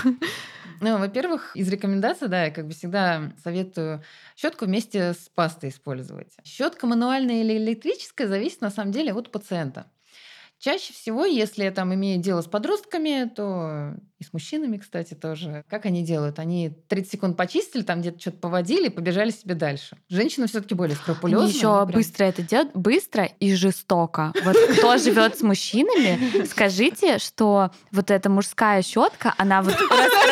[0.81, 4.03] Ну, во-первых, из рекомендаций, да, я как бы всегда советую
[4.35, 6.35] щетку вместе с пастой использовать.
[6.43, 9.89] Щетка мануальная или электрическая зависит на самом деле от пациента.
[10.59, 15.63] Чаще всего, если я там имею дело с подростками, то и с мужчинами, кстати, тоже.
[15.69, 16.39] Как они делают?
[16.39, 19.97] Они 30 секунд почистили, там где-то что-то поводили, побежали себе дальше.
[20.09, 21.45] Женщины все-таки более скрупулезные.
[21.45, 21.91] Они еще прям.
[21.91, 24.33] быстро это делают, быстро и жестоко.
[24.43, 30.27] Вот кто живет с мужчинами, скажите, что вот эта мужская щетка, она вот рас-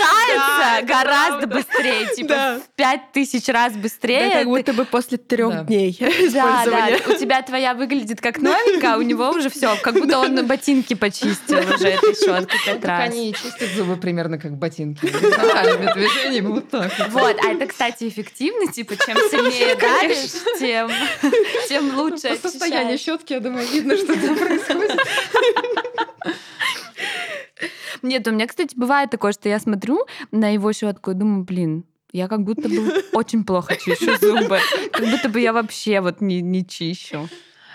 [0.00, 4.30] расклешается гораздо быстрее, типа в пять тысяч раз быстрее.
[4.30, 5.96] Как будто бы после трех дней
[6.32, 10.18] Да, да, у тебя твоя выглядит как новенькая, а у него уже все, как будто
[10.18, 13.15] он на ботинки почистил уже этой щеткой как раз.
[13.16, 15.06] Они чистят зубы примерно как ботинки.
[15.06, 16.92] Движениями вот так.
[17.10, 17.36] вот.
[17.44, 20.90] А это, кстати, эффективно, типа, чем сильнее давишь, тем,
[21.68, 24.98] тем лучше По состоянию щетки, я думаю, видно, что там происходит.
[28.02, 31.84] Нет, у меня, кстати, бывает такое, что я смотрю на его щетку и думаю, блин,
[32.12, 34.60] я как будто бы очень плохо чищу зубы.
[34.92, 37.28] Как будто бы я вообще вот не, не чищу.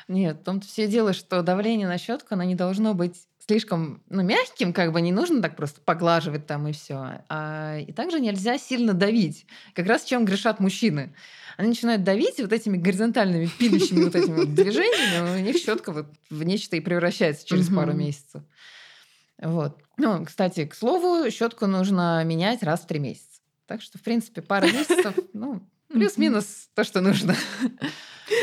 [0.08, 4.22] Нет, в том-то все дело, что давление на щетку, оно не должно быть слишком ну,
[4.24, 7.24] мягким, как бы не нужно так просто поглаживать там и все.
[7.30, 9.46] А, и также нельзя сильно давить.
[9.74, 11.14] Как раз чем грешат мужчины.
[11.58, 16.44] Они начинают давить вот этими горизонтальными пилищими вот этими движениями, у них щетка вот в
[16.44, 18.44] нечто и превращается через пару месяцев.
[19.42, 19.78] Вот.
[19.98, 23.42] Ну, кстати, к слову, щетку нужно менять раз в три месяца.
[23.66, 27.36] Так что, в принципе, пара месяцев, ну, плюс-минус то, что нужно.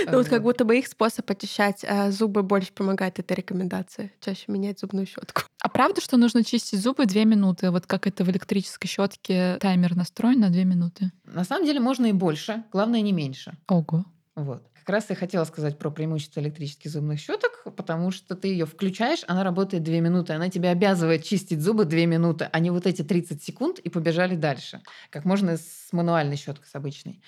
[0.07, 4.12] Ну вот как будто бы их способ очищать э, зубы больше помогает этой рекомендации.
[4.20, 5.42] Чаще менять зубную щетку.
[5.61, 7.70] А правда, что нужно чистить зубы две минуты?
[7.70, 11.11] Вот как это в электрической щетке таймер настроен на две минуты?
[11.24, 13.57] На самом деле можно и больше, главное не меньше.
[13.66, 14.05] Ого.
[14.37, 14.62] Вот.
[14.88, 19.22] Как раз я хотела сказать про преимущество электрических зубных щеток, потому что ты ее включаешь,
[19.27, 23.03] она работает 2 минуты, она тебя обязывает чистить зубы 2 минуты, а не вот эти
[23.03, 27.20] 30 секунд и побежали дальше, как можно с мануальной щеткой, с обычной.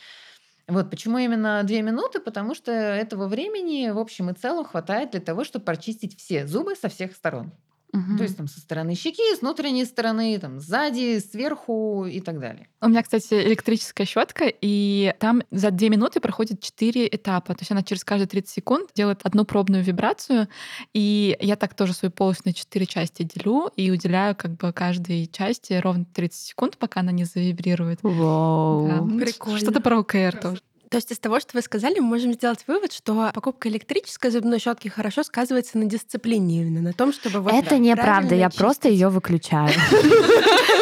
[0.71, 5.21] Вот почему именно 2 минуты, потому что этого времени в общем и целом хватает для
[5.21, 7.53] того, чтобы прочистить все зубы со всех сторон.
[7.93, 8.17] Мгм.
[8.19, 12.69] То есть там со стороны щеки, с внутренней стороны, там сзади, сверху и так далее.
[12.81, 17.55] У меня, кстати, электрическая щетка, и там за две минуты проходит четыре этапа.
[17.55, 20.49] То есть она через каждые 30 секунд делает одну пробную вибрацию,
[20.95, 25.27] и я так тоже свою полость на четыре части делю и уделяю как бы каждой
[25.27, 27.99] части ровно 30 секунд, пока она не завибрирует.
[28.03, 28.89] Вау.
[28.89, 29.59] Да, прикольно.
[29.59, 30.63] Что-то про ОКР тоже.
[30.91, 34.59] То есть из того, что вы сказали, мы можем сделать вывод, что покупка электрической зубной
[34.59, 38.89] щетки хорошо сказывается на дисциплине именно, на том, чтобы вот Это неправда, правильно я просто
[38.89, 39.71] ее выключаю.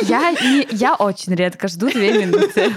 [0.03, 0.31] Я
[0.71, 2.73] я очень редко жду две минуты.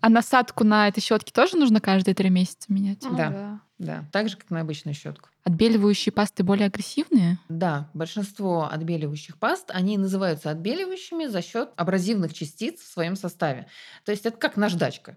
[0.00, 2.98] А насадку на этой щетке тоже нужно каждые три месяца менять?
[3.10, 3.60] Да.
[3.78, 5.28] Да, так же, как на обычную щетку.
[5.44, 7.38] Отбеливающие пасты более агрессивные?
[7.48, 13.66] Да, большинство отбеливающих паст, они называются отбеливающими за счет абразивных частиц в своем составе.
[14.04, 15.16] То есть это как наждачка.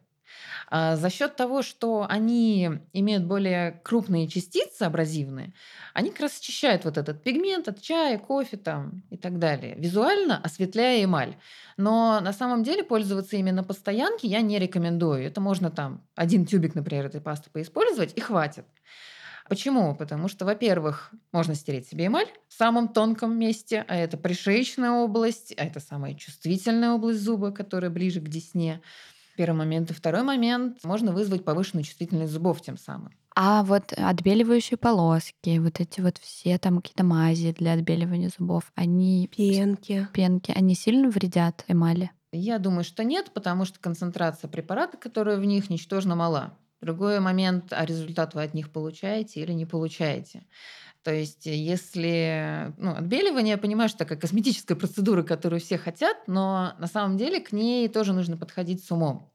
[0.70, 5.54] А за счет того, что они имеют более крупные частицы абразивные,
[5.94, 10.38] они как раз очищают вот этот пигмент от чая, кофе там и так далее, визуально
[10.38, 11.36] осветляя эмаль.
[11.78, 15.24] Но на самом деле пользоваться на постоянке я не рекомендую.
[15.24, 18.66] Это можно там один тюбик, например, этой пасты поиспользовать и хватит.
[19.50, 19.96] Почему?
[19.96, 25.54] Потому что, во-первых, можно стереть себе эмаль в самом тонком месте, а это пришеечная область,
[25.58, 28.82] а это самая чувствительная область зуба, которая ближе к десне.
[29.40, 29.90] Первый момент.
[29.90, 30.84] И второй момент.
[30.84, 33.14] Можно вызвать повышенную чувствительность зубов тем самым.
[33.38, 39.30] А вот отбеливающие полоски, вот эти вот все там какие-то мази для отбеливания зубов, они
[39.34, 40.10] Пенки.
[40.14, 42.12] пенки, они сильно вредят эмали?
[42.34, 46.58] Я думаю, что нет, потому что концентрация препарата, которая в них, ничтожно мала.
[46.82, 50.44] Другой момент, а результат вы от них получаете или не получаете.
[51.04, 56.74] То есть, если ну, отбеливание, я понимаю, что такая косметическая процедура, которую все хотят, но
[56.78, 59.32] на самом деле к ней тоже нужно подходить с умом.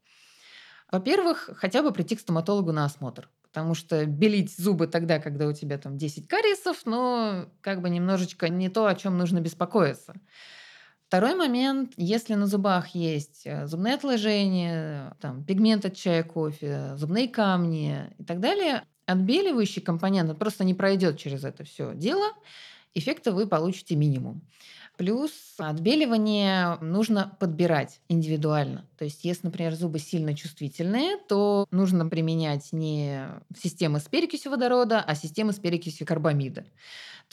[0.92, 3.30] Во-первых, хотя бы прийти к стоматологу на осмотр.
[3.42, 8.48] Потому что белить зубы тогда, когда у тебя там 10 кариесов, ну, как бы немножечко
[8.48, 10.14] не то, о чем нужно беспокоиться.
[11.06, 17.28] Второй момент, если на зубах есть э, зубные отложения, там, пигмент от чая, кофе, зубные
[17.28, 22.32] камни и так далее, отбеливающий компонент он просто не пройдет через это все дело,
[22.94, 24.42] эффекта вы получите минимум.
[24.96, 28.86] Плюс отбеливание нужно подбирать индивидуально.
[28.96, 33.26] То есть, если, например, зубы сильно чувствительные, то нужно применять не
[33.60, 36.64] системы с перекисью водорода, а системы с перекисью карбамида.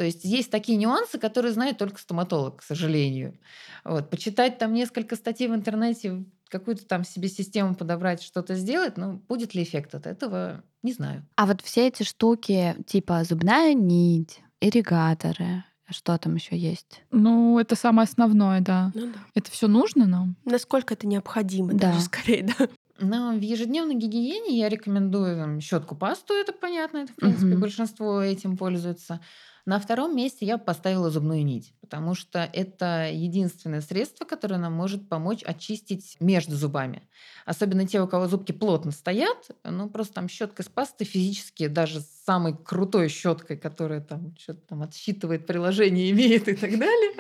[0.02, 3.38] То есть есть такие нюансы, которые знает только стоматолог, к сожалению.
[3.84, 4.10] Вот.
[4.10, 9.54] Почитать там несколько статей в интернете, какую-то там себе систему подобрать, что-то сделать, ну, будет
[9.54, 11.24] ли эффект от этого, не знаю.
[11.36, 17.04] А вот все эти штуки, типа зубная нить, ирригаторы, что там еще есть?
[17.12, 18.92] Ну, это самое основное, да.
[18.96, 19.20] Ну да.
[19.36, 20.36] Это все нужно нам?
[20.46, 21.92] Насколько это необходимо, Да.
[21.92, 22.68] даже скорее, да.
[23.04, 27.60] Но в ежедневной гигиене я рекомендую там, щетку пасту, это понятно, это в принципе Мгм.
[27.62, 29.20] большинство этим пользуется.
[29.66, 35.08] На втором месте я поставила зубную нить, потому что это единственное средство, которое нам может
[35.08, 37.04] помочь очистить между зубами.
[37.46, 42.02] Особенно те, у кого зубки плотно стоят, ну просто там щетка с пастой физически, даже
[42.02, 47.12] с самой крутой щеткой, которая там что-то там отсчитывает приложение, имеет и так далее,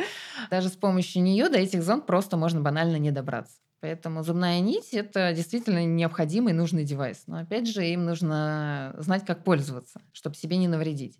[0.49, 3.57] даже с помощью нее до этих зон просто можно банально не добраться.
[3.81, 7.23] Поэтому зубная нить– это действительно необходимый нужный девайс.
[7.25, 11.17] Но опять же, им нужно знать, как пользоваться, чтобы себе не навредить.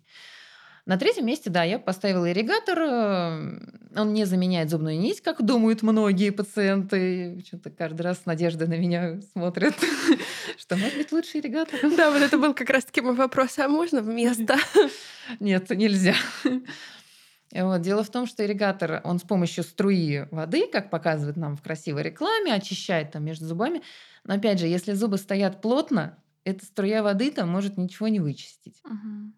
[0.84, 2.78] На третьем месте, да, я поставила ирригатор.
[2.80, 7.40] э, Он не заменяет зубную нить, как думают многие пациенты.
[7.46, 9.74] Что-то каждый раз с надеждой на меня смотрят,
[10.58, 11.78] что может быть лучше ирригатор.
[11.96, 13.58] Да, вот это был как раз-таки мой вопрос.
[13.60, 14.56] А можно вместо?
[15.40, 16.14] Нет, нельзя.
[17.52, 17.80] Вот.
[17.82, 22.02] Дело в том, что ирригатор, он с помощью струи воды, как показывает нам в красивой
[22.02, 23.82] рекламе, очищает там между зубами.
[24.24, 28.80] Но опять же, если зубы стоят плотно, эта струя воды там может ничего не вычистить.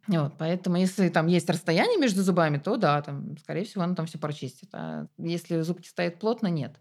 [0.06, 4.06] Вот, поэтому если там есть расстояние между зубами, то да, там, скорее всего, оно там
[4.06, 4.70] все прочистит.
[4.72, 6.80] А если зубки стоят плотно, нет.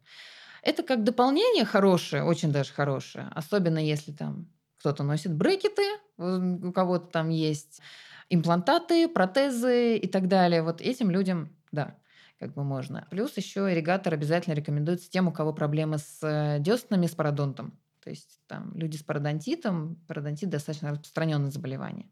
[0.62, 3.28] Это как дополнение хорошее, очень даже хорошее.
[3.36, 4.48] Особенно если там
[4.80, 5.84] кто-то носит брекеты,
[6.18, 7.82] у кого-то там есть
[8.30, 10.64] имплантаты, протезы и так далее.
[10.64, 11.98] Вот этим людям, да,
[12.40, 13.08] как бы можно.
[13.10, 17.78] Плюс еще ирригатор обязательно рекомендуется тем, у кого проблемы с э, деснами, с пародонтом.
[18.04, 22.10] То есть там люди с пародонтитом, пародонтит достаточно распространенное заболевание.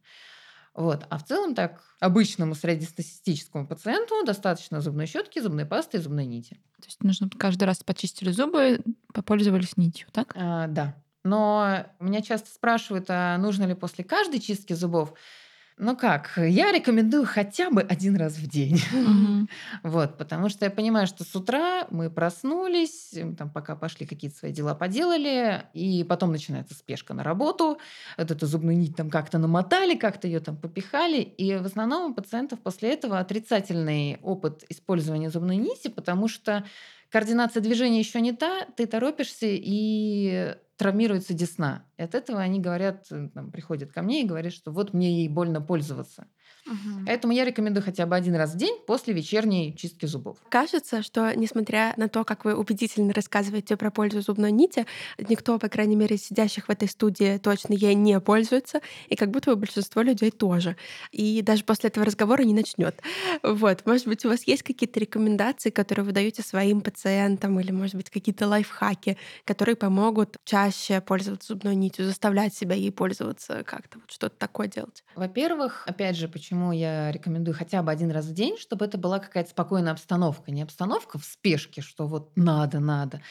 [0.74, 1.06] Вот.
[1.10, 6.56] А в целом так обычному среднестатистическому пациенту достаточно зубной щетки, зубной пасты и зубной нити.
[6.80, 8.82] То есть нужно каждый раз почистили зубы,
[9.14, 10.34] попользовались нитью, так?
[10.36, 10.96] А, да.
[11.24, 15.14] Но меня часто спрашивают, а нужно ли после каждой чистки зубов
[15.82, 18.80] ну как, я рекомендую хотя бы один раз в день.
[19.84, 24.52] Вот, потому что я понимаю, что с утра мы проснулись, там, пока пошли какие-то свои
[24.52, 27.80] дела поделали, и потом начинается спешка на работу.
[28.18, 31.22] Вот эту зубную нить там как-то намотали, как-то ее там попихали.
[31.22, 36.64] И в основном у пациентов после этого отрицательный опыт использования зубной нити, потому что
[37.10, 41.86] координация движения еще не та, ты торопишься и травмируется десна.
[41.98, 45.16] И от этого они говорят, э, там, приходят ко мне и говорят, что вот мне
[45.20, 46.28] ей больно пользоваться.
[46.66, 47.06] Угу.
[47.08, 50.38] Поэтому я рекомендую хотя бы один раз в день после вечерней чистки зубов.
[50.50, 54.86] Кажется, что несмотря на то, как вы убедительно рассказываете про пользу зубной нити,
[55.18, 59.52] никто, по крайней мере, сидящих в этой студии точно ей не пользуется, и как будто
[59.52, 60.76] бы большинство людей тоже.
[61.12, 63.02] И даже после этого разговора не начнет.
[63.44, 67.96] Вот, может быть, у вас есть какие-то рекомендации, которые вы даете своим пациентам, или, может
[67.96, 74.12] быть, какие-то лайфхаки, которые помогут чаще пользоваться зубной нитью, заставлять себя ей пользоваться как-то, вот
[74.12, 75.04] что-то такое делать?
[75.16, 78.98] Во-первых, опять же, почему почему я рекомендую хотя бы один раз в день, чтобы это
[78.98, 80.52] была какая-то спокойная обстановка.
[80.52, 83.22] Не обстановка в спешке, что вот надо, надо.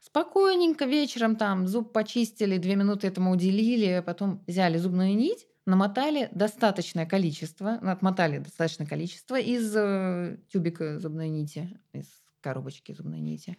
[0.00, 7.06] Спокойненько вечером там зуб почистили, две минуты этому уделили, потом взяли зубную нить, намотали достаточное
[7.06, 12.06] количество, ну, отмотали достаточное количество из э, тюбика зубной нити, из
[12.40, 13.56] коробочки зубной нити.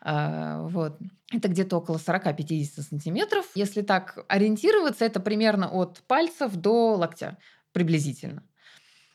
[0.00, 0.98] А, вот.
[1.32, 3.44] Это где-то около 40-50 сантиметров.
[3.56, 7.36] Если так ориентироваться, это примерно от пальцев до локтя
[7.74, 8.42] приблизительно.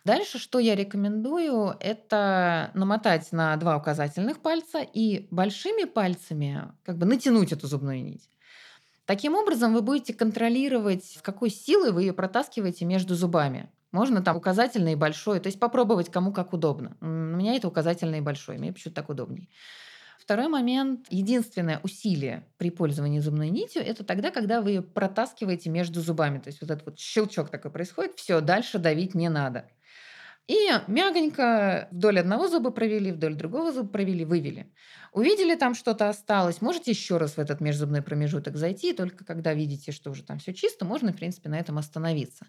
[0.06, 7.06] Дальше, что я рекомендую, это намотать на два указательных пальца и большими пальцами как бы
[7.06, 8.30] натянуть эту зубную нить.
[9.06, 13.72] Таким образом, вы будете контролировать, с какой силой вы ее протаскиваете между зубами.
[13.92, 16.96] Можно там указательный и большой, то есть попробовать кому как удобно.
[17.02, 19.48] У меня это указательный и большой, мне почему-то так удобнее.
[20.30, 21.08] Второй момент.
[21.10, 26.38] Единственное усилие при пользовании зубной нитью– это тогда, когда вы ее протаскиваете между зубами.
[26.38, 29.66] То есть вот этот вот щелчок такой происходит, все, дальше давить не надо.
[30.48, 34.72] И мягонько вдоль одного зуба провели, вдоль другого зуба провели, вывели.
[35.14, 39.92] Увидели, там что-то осталось, можете еще раз в этот межзубной промежуток зайти, только когда видите,
[39.92, 42.46] что уже там все чисто, можно, в принципе, на этом остановиться.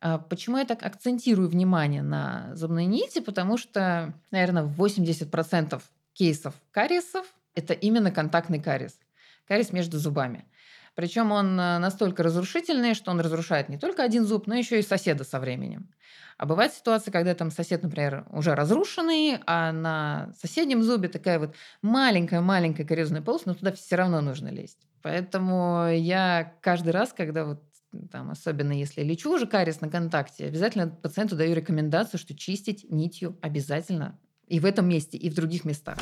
[0.00, 3.20] А почему я так акцентирую внимание на зубной нити?
[3.20, 5.80] Потому что, наверное, 80%
[6.12, 8.98] кейсов кариесов– это именно контактный кариес.
[9.46, 10.46] Кариес между зубами.
[10.94, 14.82] Причем он э, настолько разрушительный, что он разрушает не только один зуб, но еще и
[14.82, 15.88] соседа со временем.
[16.36, 21.54] А бывает ситуация, когда там сосед, например, уже разрушенный, а на соседнем зубе такая вот
[21.82, 24.86] маленькая-маленькая кариозная полость, но туда все равно нужно лезть.
[25.02, 27.62] Поэтому я каждый раз, когда вот
[28.10, 33.38] там, особенно если лечу уже кариес на контакте, обязательно пациенту даю рекомендацию, что чистить нитью
[33.42, 34.18] обязательно
[34.50, 35.96] и в этом месте, и в других местах.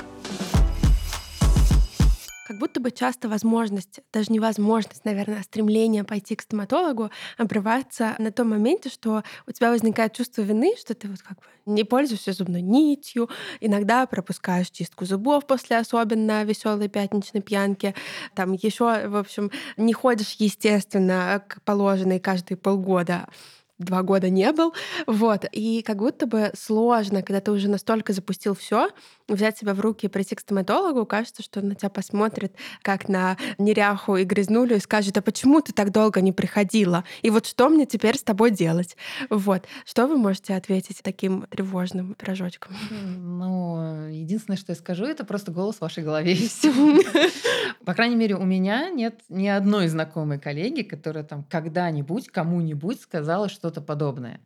[2.48, 8.48] Как будто бы часто возможность, даже невозможность, наверное, стремление пойти к стоматологу обрывается на том
[8.48, 12.62] моменте, что у тебя возникает чувство вины, что ты вот как бы не пользуешься зубной
[12.62, 13.28] нитью,
[13.60, 17.94] иногда пропускаешь чистку зубов после особенно веселой пятничной пьянки,
[18.34, 23.28] там еще, в общем, не ходишь, естественно, к положенной каждые полгода
[23.78, 24.74] два года не был.
[25.06, 25.44] Вот.
[25.52, 28.90] И как будто бы сложно, когда ты уже настолько запустил все,
[29.28, 33.08] взять себя в руки и прийти к стоматологу, кажется, что он на тебя посмотрит как
[33.08, 37.04] на неряху и грязнулю и скажет, а почему ты так долго не приходила?
[37.22, 38.96] И вот что мне теперь с тобой делать?
[39.30, 39.64] Вот.
[39.84, 42.74] Что вы можете ответить таким тревожным пирожочком?
[42.90, 46.36] Ну, единственное, что я скажу, это просто голос в вашей голове.
[47.84, 53.48] По крайней мере, у меня нет ни одной знакомой коллеги, которая там когда-нибудь кому-нибудь сказала
[53.68, 54.40] что-то подобное.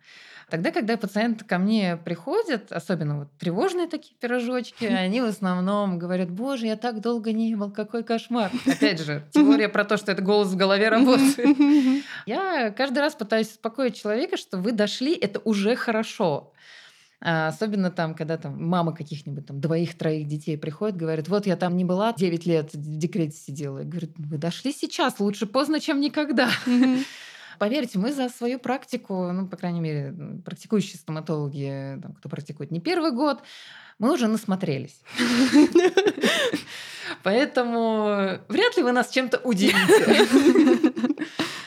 [0.50, 6.30] Тогда, когда пациент ко мне приходит, особенно вот тревожные такие пирожочки, они в основном говорят,
[6.30, 8.50] боже, я так долго не был, какой кошмар.
[8.66, 11.56] Опять же, теория про то, что это голос в голове работает.
[12.26, 16.52] Я каждый раз пытаюсь успокоить человека, что вы дошли, это уже хорошо.
[17.24, 21.77] А особенно там, когда там мама каких-нибудь там двоих-троих детей приходит, говорит, вот я там
[21.77, 23.83] не была 9 лет в декрете сидела.
[23.83, 26.50] И говорит, вы дошли сейчас, лучше поздно, чем никогда.
[27.59, 32.81] Поверьте, мы за свою практику, ну, по крайней мере, практикующие стоматологи, там, кто практикует не
[32.81, 33.42] первый год,
[33.98, 35.00] мы уже насмотрелись.
[37.23, 40.27] Поэтому вряд ли вы нас чем-то удивите.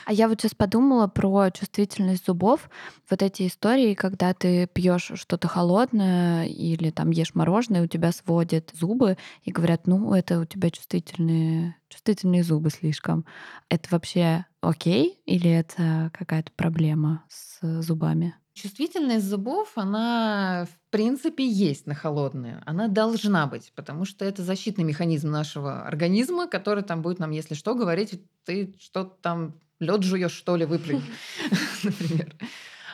[0.05, 2.69] А я вот сейчас подумала про чувствительность зубов.
[3.09, 8.71] Вот эти истории, когда ты пьешь что-то холодное или там ешь мороженое, у тебя сводят
[8.73, 13.25] зубы и говорят, ну, это у тебя чувствительные, чувствительные зубы слишком.
[13.67, 18.35] Это вообще окей или это какая-то проблема с зубами?
[18.53, 22.61] Чувствительность зубов, она в принципе есть на холодные.
[22.65, 27.53] Она должна быть, потому что это защитный механизм нашего организма, который там будет нам, если
[27.53, 31.03] что, говорить, ты что-то там лед жуешь, что ли, выплюнь,
[31.83, 32.35] например.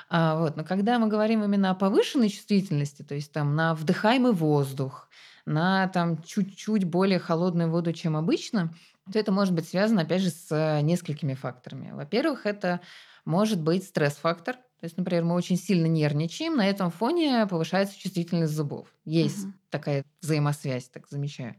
[0.10, 0.58] А, вот.
[0.58, 5.10] Но когда мы говорим именно о повышенной чувствительности, то есть там на вдыхаемый воздух,
[5.46, 8.74] на там чуть-чуть более холодную воду, чем обычно,
[9.12, 11.92] то это может быть связано, опять же, с несколькими факторами.
[11.92, 12.82] Во-первых, это
[13.26, 18.54] может быть стресс-фактор, то есть, например, мы очень сильно нервничаем, на этом фоне повышается чувствительность
[18.54, 18.88] зубов.
[19.06, 19.54] Есть угу.
[19.70, 21.56] такая взаимосвязь, так замечаю.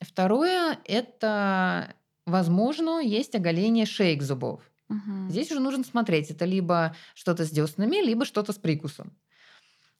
[0.00, 1.94] Второе– это,
[2.26, 4.60] возможно, есть оголение шеек зубов.
[4.88, 5.30] Угу.
[5.30, 9.16] Здесь уже нужно смотреть, это либо что-то с деснами, либо что-то с прикусом.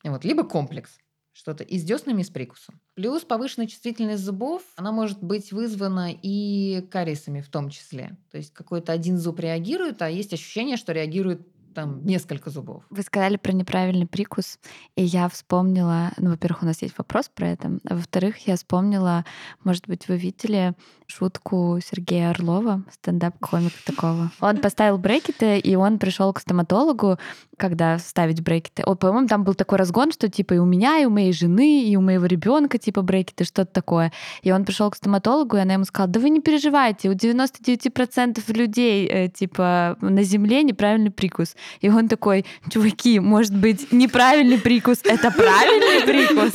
[0.03, 0.99] Вот, либо комплекс
[1.33, 2.81] что-то и с деснами, и с прикусом.
[2.95, 8.19] Плюс повышенная чувствительность зубов, она может быть вызвана и кариесами в том числе.
[8.31, 12.85] То есть какой-то один зуб реагирует, а есть ощущение, что реагирует там несколько зубов.
[12.91, 14.59] Вы сказали про неправильный прикус,
[14.97, 19.25] и я вспомнила, ну, во-первых, у нас есть вопрос про это, а во-вторых, я вспомнила,
[19.65, 20.75] может быть, вы видели
[21.07, 24.31] шутку Сергея Орлова, стендап-комик такого.
[24.41, 27.19] Он поставил брекеты, и он пришел к стоматологу,
[27.59, 28.83] когда ставить брекеты.
[28.83, 31.85] О, по-моему, там был такой разгон, что типа и у меня, и у моей жены,
[31.85, 34.13] и у моего ребенка типа брекеты, что-то такое.
[34.43, 38.41] И он пришел к стоматологу, и она ему сказала, да вы не переживайте, у 99%
[38.57, 41.55] людей э, типа на земле неправильный прикус.
[41.81, 46.53] И он такой, чуваки, может быть, неправильный прикус— это правильный прикус?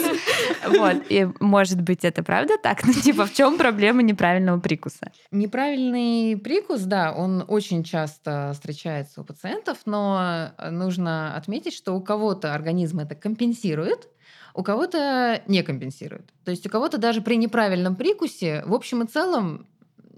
[0.68, 1.04] Вот.
[1.10, 2.86] И может быть, это правда так?
[2.86, 5.12] Ну, типа, в чем проблема неправильного прикуса?
[5.32, 12.54] Неправильный прикус, да, он очень часто встречается у пациентов, но нужно отметить, что у кого-то
[12.54, 14.08] организм это компенсирует,
[14.54, 16.34] у кого-то не компенсирует.
[16.44, 19.68] То есть у кого-то даже при неправильном прикусе, в общем и целом,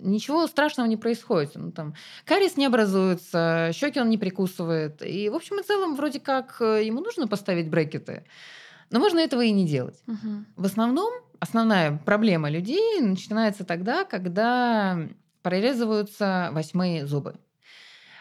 [0.02, 1.52] ничего страшного не происходит.
[1.56, 1.93] Ну, там,
[2.26, 5.02] кариес не образуется, щеки он не прикусывает.
[5.02, 8.26] И, в общем и целом, вроде как э, ему нужно поставить брекеты.
[8.89, 10.02] Но можно этого и не делать.
[10.08, 10.45] Угу.
[10.56, 15.00] В основном основная проблема людей начинается тогда, когда
[15.41, 17.36] прорезываются восьмые зубы.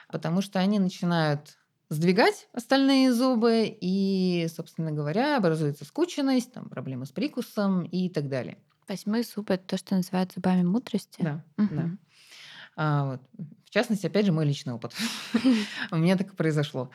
[0.08, 1.58] Потому что они начинают
[1.90, 8.58] сдвигать остальные зубы, и, собственно говоря, образуется скученность, там, проблемы с прикусом и так далее.
[8.88, 11.20] Восьмой зуб— это то, что называют зубами мудрости?
[11.20, 11.74] Да, угу.
[11.74, 11.90] да.
[12.76, 13.20] А, вот.
[13.64, 14.94] В частности, опять же, мой личный опыт.
[15.90, 16.90] У меня так и произошло.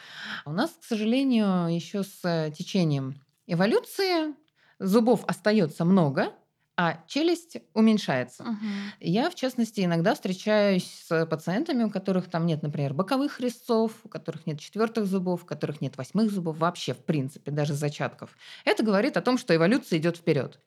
[0.46, 4.34] У нас, к сожалению, еще с течением эволюции
[4.80, 6.34] зубов остается много,
[6.76, 8.44] а челюсть уменьшается.
[8.44, 8.66] Угу.
[9.02, 14.10] Я, в частности, иногда встречаюсь с пациентами, у которых там нет, например, боковых резцов, у
[14.10, 18.36] которых нет четвертых зубов, у которых нет восьмых зубов, вообще, в принципе, даже зачатков.
[18.66, 20.60] Это говорит о том, что эволюция идет вперед.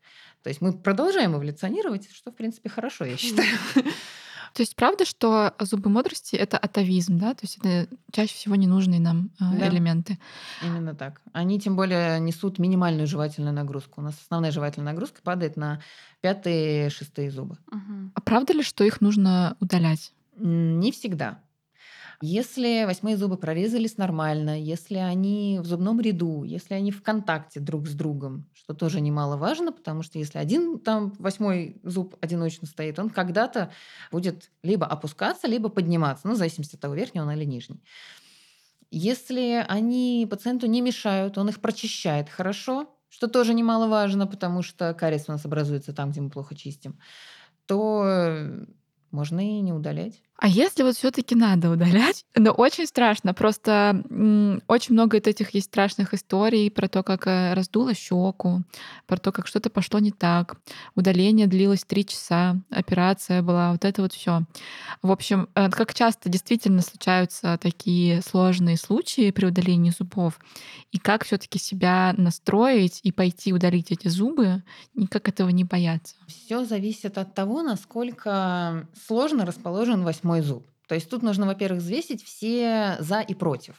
[0.46, 3.48] То есть мы продолжаем эволюционировать, что, в принципе, хорошо, я считаю.
[4.54, 7.34] То есть правда, что зубы мудрости— это атовизм, да?
[7.34, 9.68] То есть это чаще всего ненужные нам э, да.
[9.68, 10.20] элементы.
[10.62, 11.20] Именно так.
[11.32, 14.00] Они тем более несут минимальную жевательную нагрузку.
[14.00, 15.82] У нас основная жевательная нагрузка падает на
[16.20, 17.58] пятые, шестые зубы.
[17.66, 18.12] Угу.
[18.14, 20.12] А правда ли, что их нужно удалять?
[20.36, 21.40] Не всегда.
[22.22, 27.86] Если восьмые зубы прорезались нормально, если они в зубном ряду, если они в контакте друг
[27.86, 33.10] с другом, что тоже немаловажно, потому что если один там восьмой зуб одиночно стоит, он
[33.10, 33.70] когда-то
[34.10, 37.82] будет либо опускаться, либо подниматься, ну, в зависимости от того, верхний он или нижний.
[38.90, 45.28] Если они пациенту не мешают, он их прочищает хорошо, что тоже немаловажно, потому что кариес
[45.28, 46.98] у нас образуется там, где мы плохо чистим,
[47.66, 48.66] то
[49.10, 50.22] можно и не удалять.
[50.38, 54.02] А если вот все-таки надо удалять, но очень страшно, просто
[54.66, 58.62] очень много этих есть страшных историй про то, как э, раздуло щеку,
[59.06, 60.56] про то, как что-то пошло не так.
[60.94, 64.42] Удаление длилось три часа, операция была, вот это вот все.
[65.02, 70.38] В общем, э, как часто действительно случаются такие сложные случаи при удалении зубов,
[70.92, 74.62] и как все-таки себя настроить и пойти удалить эти зубы,
[74.94, 76.14] и как этого не бояться.
[76.26, 80.66] Все зависит от того, насколько сложно расположен восьмой мой зуб.
[80.88, 83.76] То есть тут нужно, во-первых, взвесить все за и против.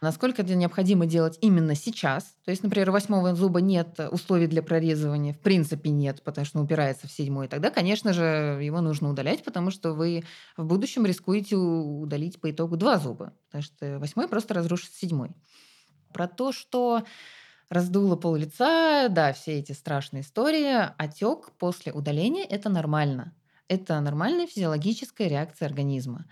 [0.00, 2.34] Насколько это необходимо делать именно сейчас.
[2.44, 6.58] То есть, например, у восьмого зуба нет условий для прорезывания, в принципе нет, потому что
[6.58, 7.48] он упирается в седьмой.
[7.48, 10.24] Тогда, конечно же, его нужно удалять, потому что вы
[10.56, 13.32] в будущем рискуете удалить по итогу два зуба.
[13.46, 15.30] Потому что восьмой просто разрушит седьмой.
[16.12, 17.04] Про то, что
[17.70, 20.90] раздуло пол лица, да, все эти страшные истории.
[20.98, 23.32] Отек после удаления– это нормально.
[23.68, 26.26] Это нормальная физиологическая реакция организма.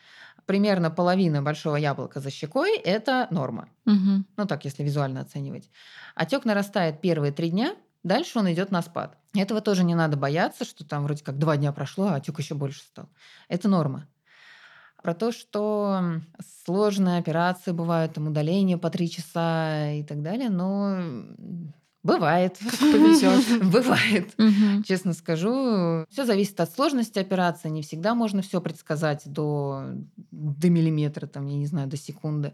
[0.46, 3.68] примерно половина большого яблока за щекой– это норма.
[3.84, 4.26] Мгм.
[4.36, 5.70] Ну так, если визуально оценивать.
[6.14, 9.16] Отек нарастает первые три дня, дальше он идет на спад.
[9.34, 12.54] Этого тоже не надо бояться, что там вроде как два дня прошло, а отек еще
[12.54, 13.08] больше стал.
[13.48, 14.08] Это норма.
[15.02, 16.20] Про то, что
[16.64, 21.02] сложные операции бывают, там удаление по три часа и так далее, но
[22.02, 22.58] бывает.
[22.80, 23.62] повезет.
[23.72, 24.34] Бывает.
[24.86, 27.68] Честно скажу, все зависит от сложности операции.
[27.68, 29.84] Не всегда можно все предсказать до,
[30.30, 32.52] до миллиметра, там, я не знаю, до секунды.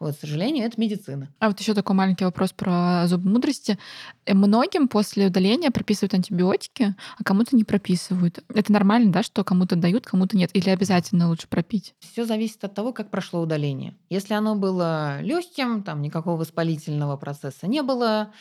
[0.00, 1.28] Вот, к сожалению, это медицина.
[1.38, 3.78] А вот еще такой маленький вопрос про зуб мудрости.
[4.26, 8.42] Э, Многим после удаления прописывают антибиотики, а кому-то не прописывают.
[8.52, 10.50] Это нормально, да, что кому-то дают, кому-то нет?
[10.54, 11.94] Или обязательно лучше пропить?
[12.00, 13.94] Все зависит от того, как прошло удаление.
[14.10, 18.32] Если оно было легким, там никакого воспалительного процесса не было.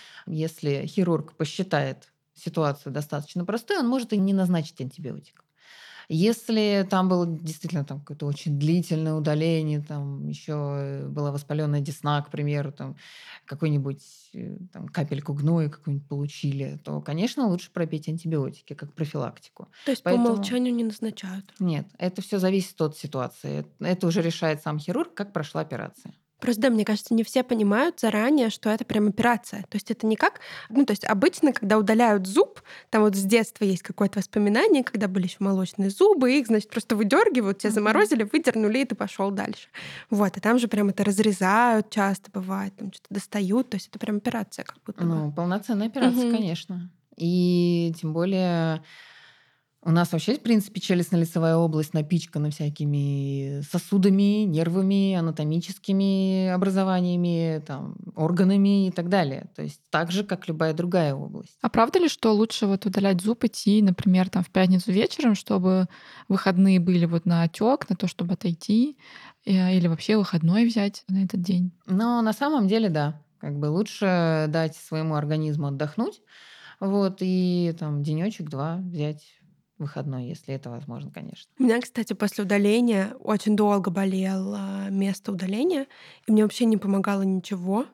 [0.44, 5.44] Если хирург посчитает ситуацию достаточно простой, он может и не назначить антибиотик.
[6.10, 12.30] Если там было действительно там какое-то очень длительное удаление, там еще была воспаленная десна, к
[12.30, 12.98] примеру, там
[13.46, 19.70] какой-нибудь э, там, капельку гноя какую-нибудь получили, то, конечно, лучше пропить антибиотики как профилактику.
[19.86, 21.54] То есть Поэтому- по умолчанию не назначают.
[21.60, 23.66] Нет, это все зависит от ситуации.
[23.80, 26.14] Это уже решает сам хирург, как прошла операция.
[26.44, 29.62] Просто, да, мне кажется, не все понимают заранее, что это прям операция.
[29.62, 30.42] То есть это не как...
[30.70, 35.08] Ну, то есть обычно, когда удаляют зуб, там вот с детства есть какое-то воспоминание, когда
[35.08, 39.70] были еще молочные зубы, их, значит, просто выдергивают, тебя заморозили, выдернули, и ты пошел дальше.
[40.10, 43.98] Вот, а там же прям это разрезают часто бывает, там что-то достают, то есть это
[43.98, 45.16] прям операция как будто бы.
[45.16, 46.36] Ну, полноценная операция, Мгм.
[46.36, 46.92] конечно.
[47.16, 48.84] И тем более
[49.86, 58.88] у нас вообще, в принципе, челюстно-лицевая область напичкана всякими сосудами, нервами, анатомическими образованиями, там, органами
[58.88, 59.50] и так далее.
[59.56, 61.58] То есть так же, как любая другая область.
[61.62, 65.88] А правда ли, что лучше вот удалять зуб идти, например, там в пятницу вечером, чтобы
[66.30, 68.98] выходные были вот на отек, на то, чтобы отойти,
[69.46, 71.72] э, или вообще выходной взять на этот день?
[71.88, 73.22] Но на самом деле, да.
[73.40, 76.22] Как бы лучше дать своему организму отдохнуть,
[76.80, 79.43] вот, и там денечек-два взять
[79.78, 81.52] выходной, если это возможно, конечно.
[81.60, 85.88] У меня, кстати, после удаления очень долго болело место удаления,
[86.28, 87.86] и мне вообще не помогало ничего,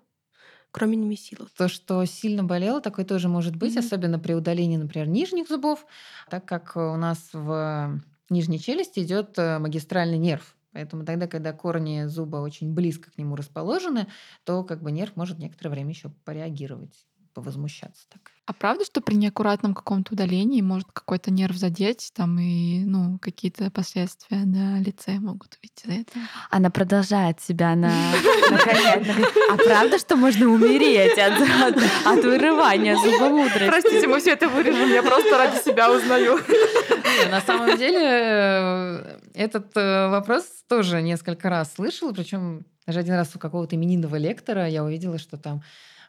[0.72, 1.48] кроме немесила.
[1.58, 3.86] То, что сильно болело, такое тоже может быть, Мгм.
[3.86, 5.86] особенно при удалении, например, нижних зубов,
[6.30, 10.56] так как у нас в нижней челюсти идет э, магистральный нерв.
[10.72, 14.08] Поэтому тогда, когда корни зуба очень близко к нему расположены,
[14.46, 18.32] то как бы нерв может некоторое время еще пореагировать, повозмущаться так.
[18.50, 23.70] А правда, что при неаккуратном каком-то удалении может какой-то нерв задеть, там и ну, какие-то
[23.70, 26.26] последствия на лице могут быть из-за этого?
[26.50, 27.92] Она продолжает себя на.
[29.52, 33.68] А правда, что можно умереть от, вырывания зубомудрости?
[33.68, 36.40] Простите, мы все это вырежем, я просто ради себя узнаю.
[37.30, 43.36] На самом деле э, этот э, вопрос тоже несколько раз слышала, причем даже один раз
[43.36, 45.62] у какого-то именинного лектора я увидела, что там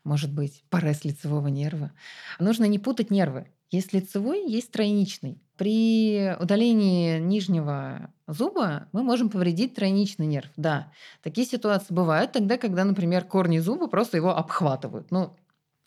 [0.04, 1.92] может быть парез лицевого нерва.
[2.38, 3.48] Нужно не путать нервы.
[3.70, 5.42] Есть лицевой, есть тройничный.
[5.56, 10.50] При удалении нижнего зуба мы можем повредить тройничный нерв.
[10.56, 10.92] Да,
[11.22, 15.10] такие ситуации бывают тогда, когда, например, корни зуба просто его обхватывают.
[15.10, 15.36] Ну,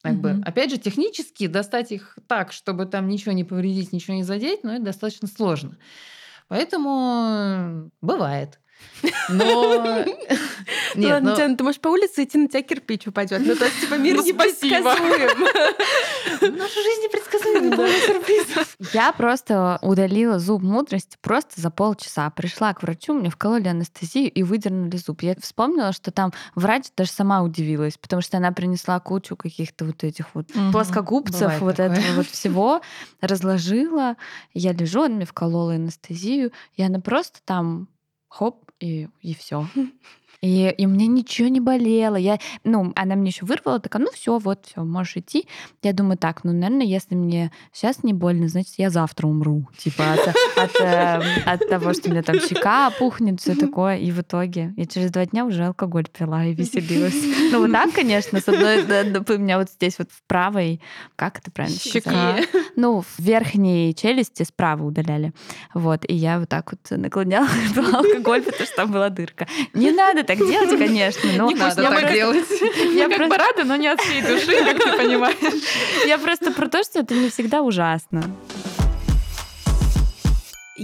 [0.01, 0.43] как бы, Мгм.
[0.43, 4.74] опять же, технически достать их так, чтобы там ничего не повредить, ничего не задеть, но
[4.76, 5.78] это достаточно сложно.
[6.47, 8.59] Поэтому э, бывает.
[9.30, 10.06] Но...
[10.96, 13.42] Нет, ладно, но- Диана, ты можешь по улице идти, на тебя кирпич упадет.
[13.46, 15.40] Ну, то есть, типа, мир Ну, непредсказуем.
[16.58, 18.78] Наша жизнь непредсказуема, полна сюрпризов.
[18.94, 22.30] Я просто удалила зуб мудрости просто за полчаса.
[22.30, 25.22] Пришла к врачу, мне вкололи анестезию и выдернули зуб.
[25.24, 30.04] Я вспомнила, что там врач даже сама удивилась, потому что она принесла кучу каких-то вот
[30.04, 31.98] этих вот плоскогубцев, Бывает вот такое.
[31.98, 32.82] этого вот всего,
[33.22, 34.16] разложила.
[34.54, 37.88] Я лежу, она мне вколола анестезию, и она просто там
[38.34, 39.68] хоп, и, и все.
[40.44, 42.18] И, и мне ничего не болело.
[42.18, 45.48] Я, ну, она мне еще вырвала, такая, ну все, вот, все, можешь идти.
[45.82, 49.70] Я думаю, так, ну, наверное, если мне сейчас не больно, значит, я завтра умру.
[49.78, 50.28] Типа от,
[50.58, 53.96] от, э, от того, что у меня там щека опухнет, все такое.
[53.96, 57.14] И в итоге я через два дня уже алкоголь пила и веселилась.
[57.54, 60.82] Ну, вот так, конечно, с одной, у меня вот здесь вот в правой,
[61.16, 62.04] как это правильно сказать?
[62.04, 62.36] Щека.
[62.76, 65.34] Ну, в верхней челюсти справа удаляли.
[65.74, 67.48] Вот, и я вот так вот наклоняла
[67.94, 69.48] алкоголь, потому что там была дырка.
[69.74, 72.46] Не надо так делать, конечно, но Не надо так делать.
[72.94, 75.36] Я как бы просто, рада, но не от всей души, как ты понимаешь.
[76.06, 78.24] я просто про то, что это не всегда ужасно.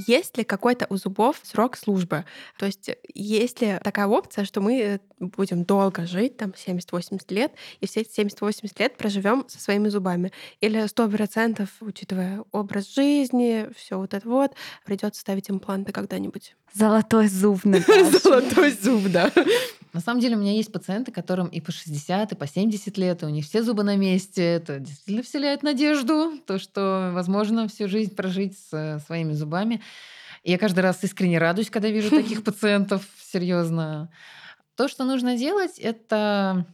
[0.07, 2.25] Есть ли какой-то у зубов срок службы?
[2.57, 7.87] То есть есть ли такая опция, что мы будем долго жить, там 70-80 лет, и
[7.87, 10.31] все эти 70-80 лет проживем со своими зубами?
[10.61, 14.53] Или сто процентов, учитывая образ жизни, все вот это вот,
[14.85, 16.55] придется ставить импланты когда-нибудь?
[16.73, 17.61] Золотой зуб,
[18.23, 19.31] Золотой зуб, да.
[19.93, 23.23] На самом деле у меня есть пациенты, которым и по 60, и по 70 лет,
[23.23, 24.43] и у них все зубы на месте.
[24.43, 29.81] Это действительно вселяет надежду, то, что возможно всю жизнь прожить с своими зубами.
[30.43, 34.11] И я каждый раз искренне радуюсь, когда вижу таких пациентов, серьезно.
[34.75, 36.65] То, что нужно делать, это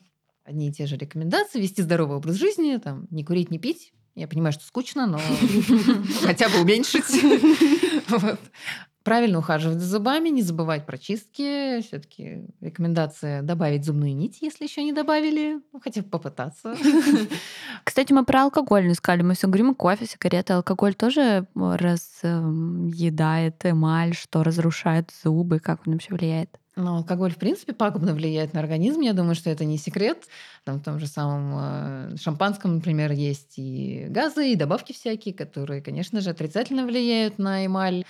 [0.43, 3.93] одни и те же рекомендации, вести здоровый образ жизни, там, не курить, не пить.
[4.13, 5.19] Я понимаю, что скучно, но
[6.23, 7.05] хотя бы уменьшить.
[9.05, 11.79] Правильно ухаживать за зубами, не забывать про чистки.
[11.81, 15.61] Все-таки рекомендация добавить зубную нить, если еще не добавили.
[15.71, 16.75] Ну, хотя бы попытаться.
[17.83, 19.21] Кстати, мы про алкоголь не сказали.
[19.21, 20.53] Мы все говорим кофе, сигареты.
[20.53, 22.03] Алкоголь тоже разъедает
[23.63, 25.59] эмаль, что разрушает зубы.
[25.59, 26.49] Как он вообще влияет?
[26.75, 29.01] Ну, алкоголь, в принципе, пагубно влияет на организм.
[29.01, 30.23] Я думаю, что это не секрет.
[30.63, 35.81] Там, в том же самом э, шампанском, например, есть и газы, и добавки всякие, которые,
[35.81, 38.03] конечно же, отрицательно влияют на эмаль.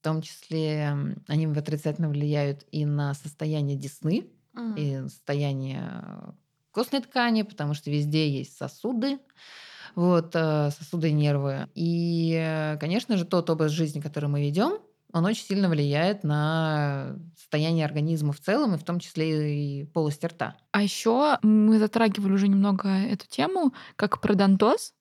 [0.00, 0.94] В том числе
[1.26, 4.78] они отрицательно влияют и на состояние десны, mm.
[4.78, 6.34] и состояние
[6.70, 9.18] костной ткани, потому что везде есть сосуды,
[9.94, 11.68] вот, э, сосуды и нервы.
[11.74, 14.78] И, э, конечно же, тот образ жизни, который мы ведем,
[15.12, 20.26] он очень сильно влияет на состояние организма в целом, и в том числе и полости
[20.26, 20.56] рта.
[20.70, 24.92] А еще мы затрагивали уже немного эту тему, как продонтоз.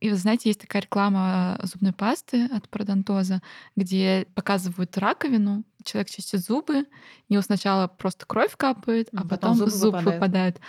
[0.00, 3.40] И вы знаете, есть такая реклама зубной пасты от пародонтоза,
[3.76, 6.86] где показывают раковину, человек чистит зубы,
[7.28, 10.14] у него сначала просто кровь капает, а потом, потом зуб выпадает.
[10.14, 10.60] выпадает.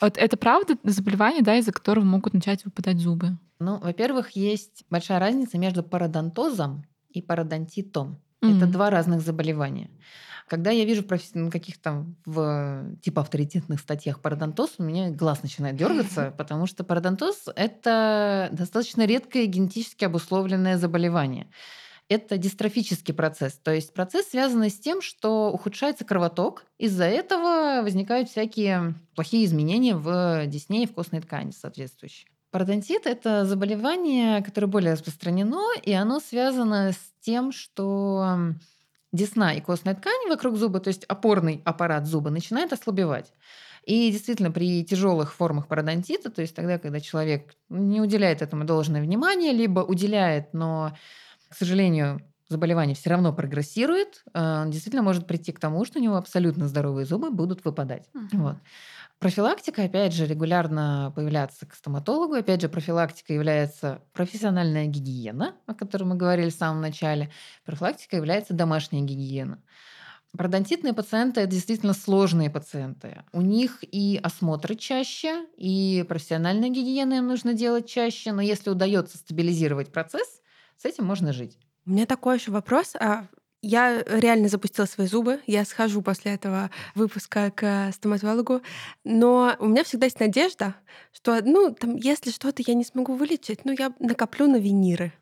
[0.00, 3.38] Вот это правда заболевание, да, из-за которого могут начать выпадать зубы?
[3.58, 8.20] Ну, во-первых, есть большая разница между пародонтозом и пародонтитом.
[8.40, 8.56] Mm-hmm.
[8.56, 9.90] Это два разных заболевания.
[10.48, 16.34] Когда я вижу в каких-то в типа авторитетных статьях пародонтоз, у меня глаз начинает дергаться,
[16.38, 21.48] потому что пародонтоз– это достаточно редкое генетически обусловленное заболевание.
[22.10, 28.28] Это дистрофический процесс, то есть процесс, связанный с тем, что ухудшается кровоток, из-за этого возникают
[28.28, 32.28] всякие плохие изменения в десне и в костной ткани соответствующие.
[32.50, 38.54] Пародонтит– это заболевание, которое более распространено, и оно связано с тем, что
[39.14, 43.32] десна и костная ткань вокруг зуба, то есть опорный аппарат зуба, начинает ослабевать.
[43.84, 49.02] И действительно, при тяжелых формах пародонтита, то есть тогда, когда человек не уделяет этому должное
[49.02, 50.96] внимание, либо уделяет, но,
[51.48, 56.16] к сожалению, заболевание все равно прогрессирует, э, действительно может прийти к тому, что у него
[56.16, 58.08] абсолютно здоровые зубы будут выпадать.
[58.14, 58.42] Угу.
[58.42, 58.56] Вот.
[59.24, 62.34] Профилактика, опять же, регулярно появляется к стоматологу.
[62.34, 67.30] Опять же, профилактика является профессиональная гигиена, о которой мы говорили в самом начале.
[67.64, 69.62] Профилактика является домашняя гигиена.
[70.36, 73.22] Пародонтитные пациенты– это действительно сложные пациенты.
[73.32, 78.30] У них и осмотры чаще, и профессиональная гигиена им нужно делать чаще.
[78.30, 80.42] Но если удается стабилизировать процесс,
[80.76, 81.56] с этим можно жить.
[81.86, 82.94] У меня такой еще вопрос.
[83.00, 83.28] А
[83.64, 85.40] я реально запустила свои зубы.
[85.46, 88.60] Я схожу после этого выпуска к стоматологу.
[89.04, 90.74] Но у меня всегда есть надежда,
[91.12, 95.12] что, ну, там, если что-то я не смогу вылечить, ну, я накоплю на виниры.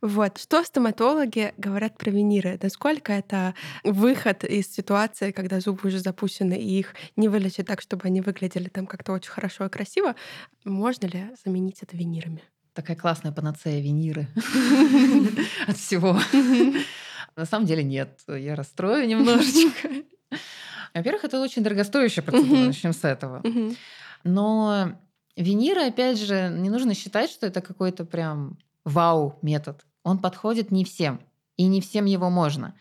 [0.00, 0.38] Вот.
[0.38, 2.58] Что стоматологи говорят про виниры?
[2.62, 8.06] Насколько это выход из ситуации, когда зубы уже запущены, и их не вылечить так, чтобы
[8.06, 10.14] они выглядели там как-то очень хорошо и красиво?
[10.64, 12.42] Можно ли заменить это винирами?
[12.72, 14.28] Такая классная панацея виниры
[15.66, 16.18] от всего.
[17.36, 19.88] На самом деле нет, я расстрою немножечко.
[20.94, 23.42] Во-первых, это очень дорогостоящая процедура, начнем с этого.
[24.24, 24.92] Но
[25.36, 29.84] виниры, опять же, не нужно считать, что это какой-то прям вау-метод.
[30.02, 31.20] Он подходит не всем,
[31.56, 32.74] и не всем его можно.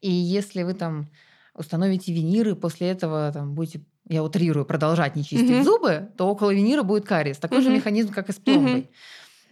[0.00, 1.08] И если вы там
[1.54, 5.64] установите виниры, после этого там будете, я утрирую, продолжать не чистить mm-hmm.
[5.64, 7.38] зубы, то около винира будет кариес.
[7.38, 7.62] Такой mm-hmm.
[7.62, 8.80] же механизм, как и с пломбой.
[8.80, 8.88] Mm-hmm.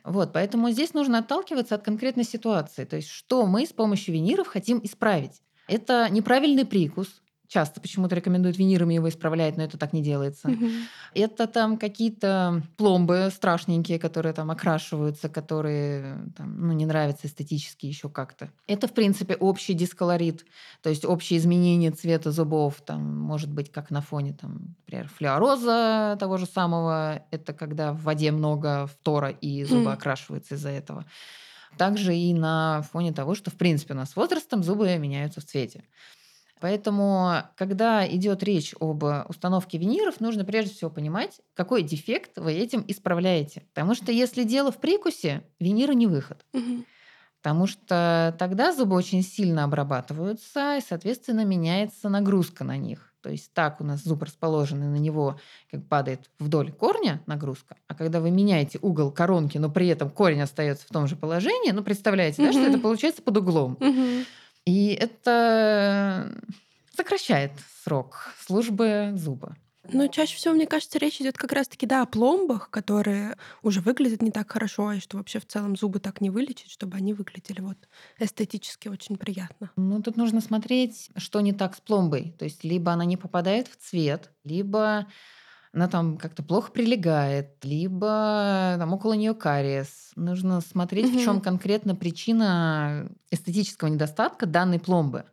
[0.04, 2.84] Вот, поэтому здесь нужно отталкиваться от конкретной ситуации.
[2.84, 5.42] То есть, что мы с помощью виниров хотим исправить.
[5.68, 7.21] Это неправильный прикус,
[7.52, 10.48] часто почему-то рекомендуют винирами его исправлять, но это так не делается.
[10.48, 10.66] Угу.
[11.14, 18.08] Это там какие-то пломбы страшненькие, которые там окрашиваются, которые там, ну, не нравятся эстетически еще
[18.08, 18.50] как-то.
[18.66, 20.46] Это, в принципе, общий дисколорит,
[20.82, 26.16] то есть общее изменение цвета зубов, там, может быть, как на фоне, там, например, флюороза
[26.18, 29.92] того же самого, это когда в воде много фтора и зубы mm.
[29.92, 31.04] окрашиваются из-за этого.
[31.76, 35.44] Также и на фоне того, что, в принципе, у нас с возрастом зубы меняются в
[35.44, 35.84] цвете.
[36.62, 42.84] Поэтому, когда идет речь об установке виниров, нужно прежде всего понимать, какой дефект вы этим
[42.86, 43.64] исправляете.
[43.74, 46.46] Потому что если дело в прикусе, виниры не выход.
[46.52, 46.84] Угу.
[47.42, 53.12] Потому что тогда зубы очень сильно обрабатываются, и, соответственно, меняется нагрузка на них.
[53.22, 57.74] То есть так у нас зуб расположен, и на него как падает вдоль корня нагрузка.
[57.88, 61.72] А когда вы меняете угол коронки, но при этом корень остается в том же положении,
[61.72, 63.76] ну, представляете, да, что это получается под углом.
[64.64, 66.32] И это
[66.96, 67.52] сокращает
[67.82, 69.56] срок службы зуба.
[69.90, 74.22] Ну, чаще всего, мне кажется, речь идет как раз-таки, да, о пломбах, которые уже выглядят
[74.22, 77.60] не так хорошо, и что вообще в целом зубы так не вылечить, чтобы они выглядели
[77.60, 77.76] вот
[78.18, 79.72] эстетически очень приятно.
[79.76, 82.34] Ну, тут нужно смотреть, что не так с пломбой.
[82.38, 85.08] То есть либо она не попадает в цвет, либо
[85.72, 90.10] она там как-то плохо прилегает, либо там около нее кариес.
[90.16, 91.18] Нужно смотреть, угу.
[91.18, 95.24] в чем конкретно причина эстетического недостатка данной пломбы.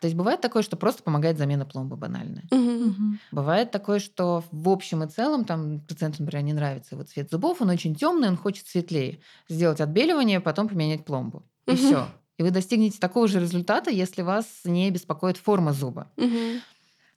[0.00, 2.44] То есть бывает такое, что просто помогает замена пломбы банальная.
[2.50, 3.18] Угу.
[3.32, 7.60] Бывает такое, что в общем и целом там пациенту, например, не нравится его цвет зубов,
[7.60, 9.20] он очень темный, он хочет светлее.
[9.48, 11.42] Сделать отбеливание, потом поменять пломбу.
[11.66, 11.78] И угу.
[11.78, 12.08] все.
[12.38, 16.10] И вы достигнете такого же результата, если вас не беспокоит форма зуба.
[16.16, 16.60] Угу.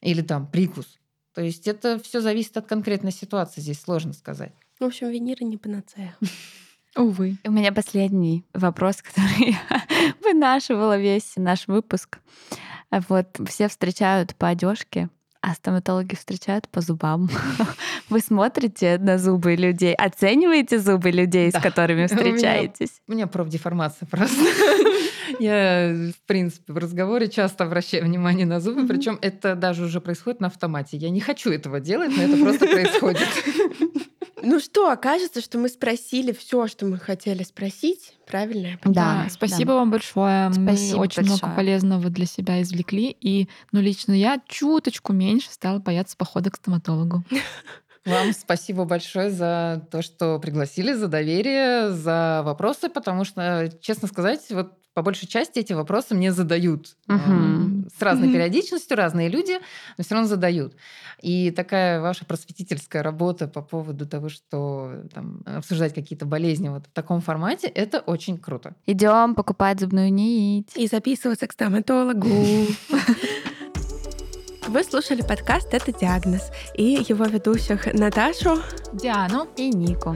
[0.02, 0.98] Или там прикус.
[1.34, 4.54] То есть это все зависит от конкретной ситуации, здесь сложно сказать.
[4.80, 6.16] В общем, виниры не панацея.
[6.96, 7.38] Увы.
[7.46, 9.56] У меня последний вопрос, который
[10.24, 12.20] вынашивала весь наш выпуск.
[13.08, 15.10] Вот все встречают по одежке,
[15.42, 17.30] а стоматологи встречают по зубам.
[18.10, 23.02] Вы смотрите на зубы людей, оцениваете зубы людей, с которыми встречаетесь?
[23.08, 24.36] У меня, у меня профдеформация просто.
[25.42, 30.40] Я, в принципе, в разговоре часто обращаю внимание на зубы, причем это даже уже происходит
[30.40, 30.98] на автомате.
[30.98, 33.28] Я не хочу этого делать, но это просто происходит.
[34.44, 38.16] Ну что, кажется, что мы спросили все, что мы хотели спросить.
[38.26, 38.80] Правильно?
[38.84, 39.76] Да, спасибо да.
[39.76, 40.52] вам большое.
[40.52, 41.26] Спасибо мы очень большое.
[41.26, 43.16] много полезного для себя извлекли.
[43.22, 47.24] И, ну, лично я чуточку меньше стала бояться похода к стоматологу.
[48.06, 54.42] Вам спасибо большое за то, что пригласили, за доверие, за вопросы, потому что, честно сказать,
[54.50, 57.88] вот по большей части эти вопросы мне задают угу.
[57.96, 58.34] с разной угу.
[58.34, 59.60] периодичностью, разные люди,
[59.98, 60.76] но все равно задают.
[61.22, 66.92] И такая ваша просветительская работа по поводу того, что там, обсуждать какие-то болезни вот в
[66.92, 68.76] таком формате, это очень круто.
[68.86, 70.72] Идем покупать зубную нить.
[70.76, 72.28] И записываться к стоматологу.
[74.72, 78.60] Вы слушали подкаст «Это диагноз» и его ведущих Наташу,
[78.94, 80.16] Диану и Нику.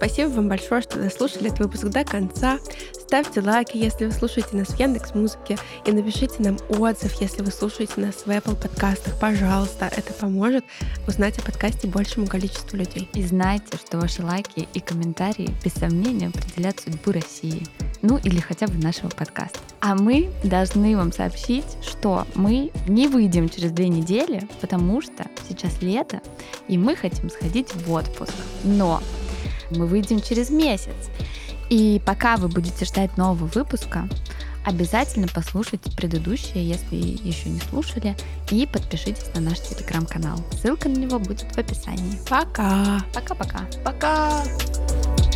[0.00, 2.58] Спасибо вам большое, что дослушали этот выпуск до конца.
[2.98, 7.50] Ставьте лайки, если вы слушаете нас в Яндекс Музыке, и напишите нам отзыв, если вы
[7.50, 9.20] слушаете нас в Apple подкастах.
[9.20, 10.64] Пожалуйста, это поможет
[11.06, 13.10] узнать о подкасте большему количеству людей.
[13.12, 17.66] И знайте, что ваши лайки и комментарии без сомнения определят судьбу России.
[18.00, 19.58] Ну или хотя бы нашего подкаста.
[19.80, 25.82] А мы должны вам сообщить, что мы не выйдем через две недели, потому что сейчас
[25.82, 26.22] лето,
[26.68, 28.32] и мы хотим сходить в отпуск.
[28.64, 29.02] Но
[29.70, 30.94] мы выйдем через месяц.
[31.68, 34.08] И пока вы будете ждать нового выпуска,
[34.64, 38.16] обязательно послушайте предыдущие, если еще не слушали,
[38.50, 40.38] и подпишитесь на наш телеграм-канал.
[40.60, 42.18] Ссылка на него будет в описании.
[42.28, 43.04] Пока.
[43.14, 43.60] Пока-пока.
[43.84, 44.42] Пока.
[44.42, 44.44] -пока.
[44.44, 45.29] Пока.